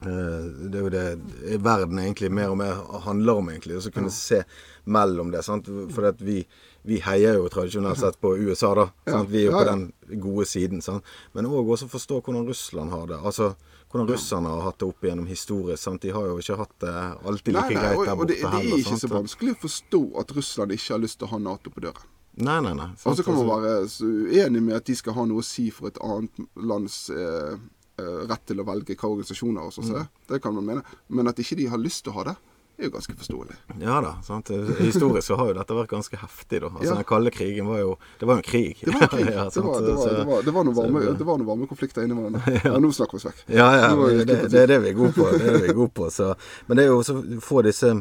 [0.02, 3.76] eh, Det er jo det verden egentlig mer og mer handler om, egentlig.
[3.76, 4.42] Og så kunne se
[4.84, 5.44] mellom det.
[5.44, 5.70] sant?
[5.94, 6.42] For at vi,
[6.84, 8.86] vi heier jo tradisjonelt sett på USA, da.
[9.06, 9.28] Sant?
[9.30, 10.80] Vi er jo Ja, på den gode siden.
[10.82, 11.04] sant?
[11.34, 13.18] Men òg også forstå hvordan Russland har det.
[13.22, 13.54] Altså
[13.90, 15.82] hvordan russerne har hatt det opp igjennom historisk.
[15.82, 16.00] sant?
[16.02, 16.94] De har jo ikke hatt det
[17.26, 18.74] alltid like Nei, nei, greit der og borte det, det heller.
[18.74, 19.00] er ikke sant?
[19.00, 22.06] så vanskelig å forstå at Russland ikke har lyst til å ha Nato på døren.
[22.40, 22.86] Nei, nei, nei.
[23.04, 25.68] Og så kan man Altså- være uenig med at de skal ha noe å si
[25.70, 27.56] for et annet lands eh,
[27.98, 29.90] eh, rett til å velge hva organisasjoner og sånn.
[29.90, 29.98] Mm.
[29.98, 30.82] Det, det kan man mene.
[31.10, 32.36] Men at ikke de har lyst til å ha det,
[32.80, 33.56] er jo ganske forståelig.
[33.80, 34.12] Ja da.
[34.26, 34.50] sant?
[34.80, 36.70] Historisk så har jo dette vært ganske heftig, da.
[36.72, 36.98] Altså Ja.
[37.00, 38.80] Den kalde krigen var jo Det var jo en krig.
[38.84, 39.26] Det var krig.
[39.38, 41.66] ja, det, var, det, var, det, var, det, var noen varme, det var noen varme
[41.70, 42.60] konflikter inni hverandre.
[42.70, 43.44] Ja, nå snakker vi oss vekk.
[43.48, 43.90] Ja, ja.
[43.96, 45.28] Det, det, det er det vi er gode på.
[45.36, 46.32] Det er vi er gode på så.
[46.66, 47.92] Men det er jo også å få disse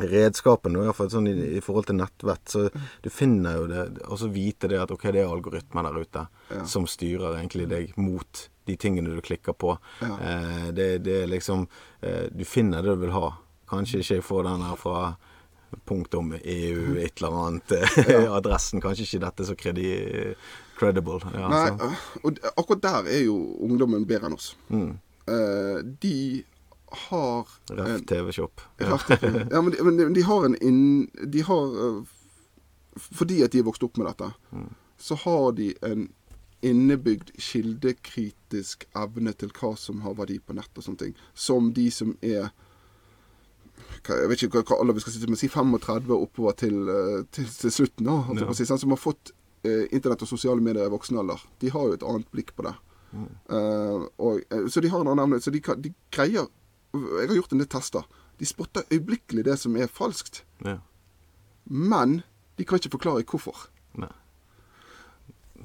[0.00, 2.46] redskapene, i hvert fall sånn i, i forhold til nettvett.
[2.52, 2.66] Så
[3.02, 6.26] du finner jo det Og så vite det at ok, det er algoritmer der ute
[6.50, 6.64] Ja.
[6.66, 9.76] som styrer egentlig deg mot de tingene du klikker på.
[10.02, 10.14] Ja.
[10.18, 11.66] Eh, det, det er liksom
[12.02, 13.32] eh, Du finner det du vil ha.
[13.70, 15.00] Kanskje ikke få den her fra
[15.86, 17.74] punktum EU, et eller annet.
[18.38, 18.82] Adressen.
[18.82, 19.88] Kanskje ikke dette så kredi,
[20.78, 21.20] credible.
[21.34, 21.90] Ja, Nei, så.
[21.90, 24.54] øh, og akkurat der er jo ungdommen bedre enn oss.
[24.68, 24.96] Mm.
[25.30, 26.42] Uh, de
[27.06, 28.64] har Ref TV-shop.
[28.82, 30.80] Ja, ja men, de, men de- har en inn...
[31.30, 32.00] De har øh,
[32.98, 34.32] Fordi at de er vokst opp med dette,
[34.98, 36.08] så har de en
[36.66, 41.14] innebygd kildekritisk evne til hva som har verdi på nett og sånne ting.
[41.32, 42.50] Som de som er
[44.08, 47.24] Jeg vet ikke hva, hva alder vi skal si, men si 35 oppover til, øh,
[47.32, 48.52] til, til slutten, da, altså, Ja.
[48.52, 49.32] si, sant, som har fått
[49.64, 51.42] eh, internett og sosiale medier i voksen alder.
[51.60, 52.74] De har jo et annet blikk på det.
[53.50, 55.40] Eh, og, eh, så de har en annen evne.
[55.42, 56.48] Så de, de greier
[56.92, 58.02] Jeg har gjort en del tester.
[58.38, 60.42] De spotter øyeblikkelig det som er falskt.
[60.64, 60.78] Ja.
[61.70, 62.22] Men
[62.58, 63.68] de kan ikke forklare hvorfor.
[63.94, 64.10] Nei.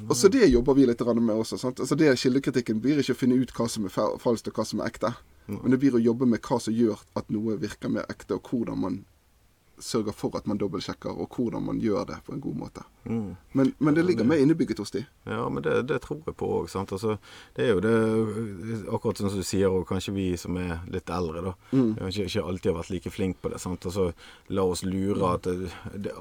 [0.09, 1.57] Og så det jobber vi litt med også.
[1.57, 1.79] Sant?
[1.79, 4.79] Altså det Kildekritikken blir ikke å finne ut hva som er falskt og hva som
[4.83, 5.13] er ekte.
[5.47, 8.49] Men det blir å jobbe med hva som gjør at noe virker mer ekte, og
[8.49, 9.03] hvordan man
[9.75, 12.83] sørger for at man dobbeltsjekker, og hvordan man gjør det på en god måte.
[13.03, 13.35] Mm.
[13.59, 15.01] Men, men det ligger mer innebygget hos de.
[15.27, 16.69] Ja, men det, det tror jeg på òg.
[16.79, 17.17] Altså,
[17.57, 21.43] det er jo det Akkurat som du sier, og kanskje vi som er litt eldre,
[21.49, 21.53] da.
[21.73, 23.59] Kanskje ikke alltid har vært like flink på det.
[23.61, 23.85] sant?
[23.91, 24.07] Altså,
[24.55, 25.69] La oss lure at det,
[26.07, 26.15] det,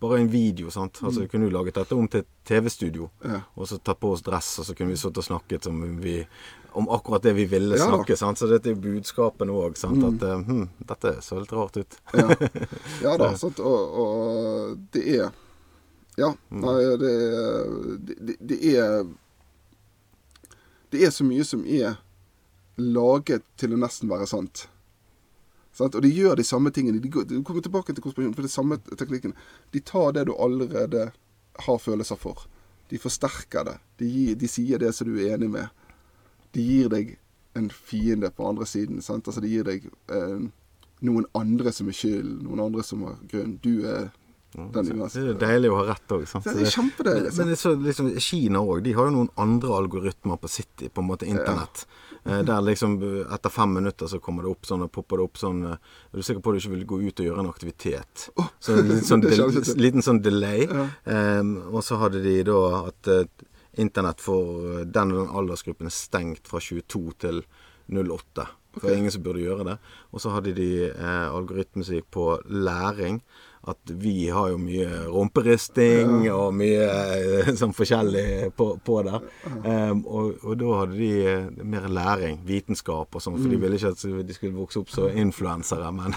[0.00, 1.02] Bare en video, sant.
[1.04, 3.42] Altså, Kunne jo laget dette om til TV-studio, Ja.
[3.56, 6.22] og så tatt på oss dress, og så kunne vi sittet og snakket som vi,
[6.76, 8.16] om akkurat det vi ville Ja snakke.
[8.20, 8.38] sant?
[8.38, 9.78] Så dette er budskapene òg.
[9.80, 11.98] At eh, hm, dette så litt rart ut.
[12.12, 12.26] Ja,
[13.04, 13.30] ja da.
[13.40, 13.60] Sant?
[13.64, 15.30] Og, og det er
[16.16, 16.30] Ja.
[16.48, 17.12] Nei, det,
[18.20, 19.04] det, det er
[20.92, 21.96] Det er så mye som er
[22.76, 24.66] laget til å nesten være sant.
[25.76, 25.96] Sant?
[25.96, 27.00] Og de gjør de samme tingene.
[27.00, 29.34] De, går, de kommer tilbake til konspirasjonen, for det er samme teknikken.
[29.72, 31.10] De tar det du allerede
[31.66, 32.44] har følelser for.
[32.92, 33.76] De forsterker det.
[34.00, 35.72] De, gir, de sier det som du er enig med.
[36.54, 37.16] De gir deg
[37.56, 39.02] en fiende på andre siden.
[39.02, 39.26] Sant?
[39.28, 40.46] Altså, de gir deg eh,
[41.06, 43.56] noen andre som er skyld, noen andre som har grunn.
[43.64, 44.10] Du er
[44.56, 45.22] den uansett.
[45.22, 46.24] Det er deilig å ha rett òg.
[46.24, 50.38] Det er kjempedeilig, Men, men så, liksom, Kina òg, de har jo noen andre algoritmer
[50.40, 51.86] på sitt på en måte internett.
[52.26, 52.40] Ja.
[52.42, 55.36] der liksom eh, etter fem minutter så kommer det opp sånn, og popper det opp
[55.38, 55.76] sånn eh,
[56.10, 58.24] Er du sikker på at du ikke vil gå ut og gjøre en aktivitet?
[58.58, 59.44] Så en liten sånn, del,
[59.78, 60.64] liten sånn delay.
[60.66, 60.88] Ja.
[61.38, 63.28] Um, og så hadde de da at eh,
[63.82, 67.42] internett for eh, den og den aldersgruppen er stengt fra 22 til
[67.86, 68.48] 08.
[68.76, 69.76] Det er ingen som burde gjøre det.
[70.12, 73.22] Og så hadde de eh, algoritme som gikk på læring.
[73.66, 79.24] At vi har jo mye rumperisting og mye eh, sånn forskjellig på, på der.
[79.64, 83.80] Um, og, og da hadde de eh, mer læring, vitenskap og sånn, for de ville
[83.80, 85.90] ikke at de skulle vokse opp så influensere.
[85.96, 86.14] Men,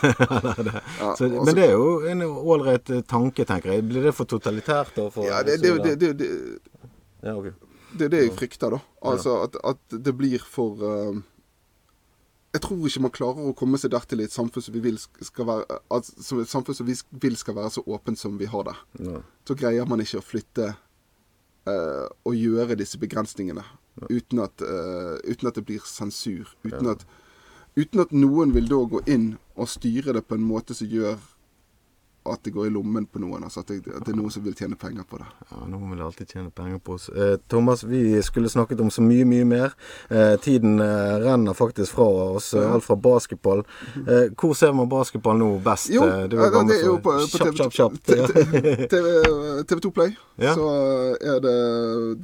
[1.18, 3.88] så, men det er jo en ålreit eh, tanke, tenker jeg.
[3.90, 5.00] Blir det for totalitært?
[5.00, 6.79] For, Ja, det, det, det, det, det,
[7.24, 7.52] ja, okay.
[7.98, 8.80] det er det jeg frykter, da.
[9.12, 11.20] Altså at, at det blir for uh,
[12.54, 14.98] Jeg tror ikke man klarer å komme seg dertil i et samfunn som vi vil
[14.98, 18.78] skal være altså, samfunn som vi vil skal være så åpent som vi har det.
[19.06, 19.22] Ja.
[19.46, 20.72] Så greier man ikke å flytte
[21.70, 23.66] uh, og gjøre disse begrensningene
[24.10, 26.50] uten at, uh, uten at det blir sensur.
[26.64, 27.04] Uten, at,
[27.78, 31.20] uten at noen vil da gå inn og styre det på en måte som gjør
[32.26, 33.44] at det går i lommen på noen.
[33.48, 35.26] Altså at det, at det er noen som vil tjene penger på det.
[35.52, 37.08] Ja, Noen vil alltid tjene penger på oss.
[37.10, 39.74] Eh, Thomas, vi skulle snakket om så mye, mye mer.
[40.12, 42.06] Eh, tiden eh, renner faktisk fra
[42.36, 42.52] oss.
[42.54, 42.68] Ja.
[42.76, 43.64] Alt fra basketball.
[44.04, 45.90] Eh, hvor ser man basketball nå best?
[45.96, 48.00] Jo, Eh, du er gammel, det er jo på, på kjapp, kjapp, kjapp.
[48.20, 48.88] Ja.
[48.92, 49.14] TV,
[49.70, 50.16] TV2 Play.
[50.38, 50.54] Ja.
[50.58, 50.68] Så
[51.22, 51.56] er det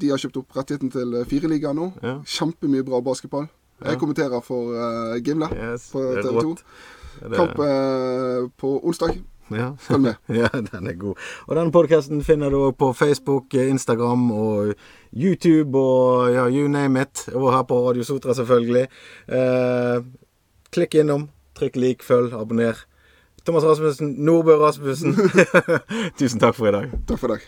[0.01, 1.91] De har kjøpt opp rettigheten til Fireligaen nå.
[2.03, 2.17] Ja.
[2.25, 3.47] Kjempemye bra basketball.
[3.85, 6.43] Jeg kommenterer for uh, Gimle Yes, på TV2.
[6.45, 6.61] rått.
[7.21, 9.17] Ja, det- Kamp eh, på onsdag.
[9.53, 9.71] Ja.
[9.87, 10.15] Følg med.
[10.41, 11.21] ja, den er god.
[11.47, 14.73] Og denne podkasten finner du òg på Facebook, Instagram og
[15.13, 17.27] YouTube og ja, you name it.
[17.33, 18.87] Og her på Radio Sotra, selvfølgelig.
[19.29, 19.99] Eh,
[20.75, 22.85] klikk innom, trykk lik, følg, abonner.
[23.45, 25.13] Thomas Rasmussen, Nordbø Rasmussen.
[26.19, 26.97] Tusen takk for i dag.
[27.07, 27.45] Takk for deg.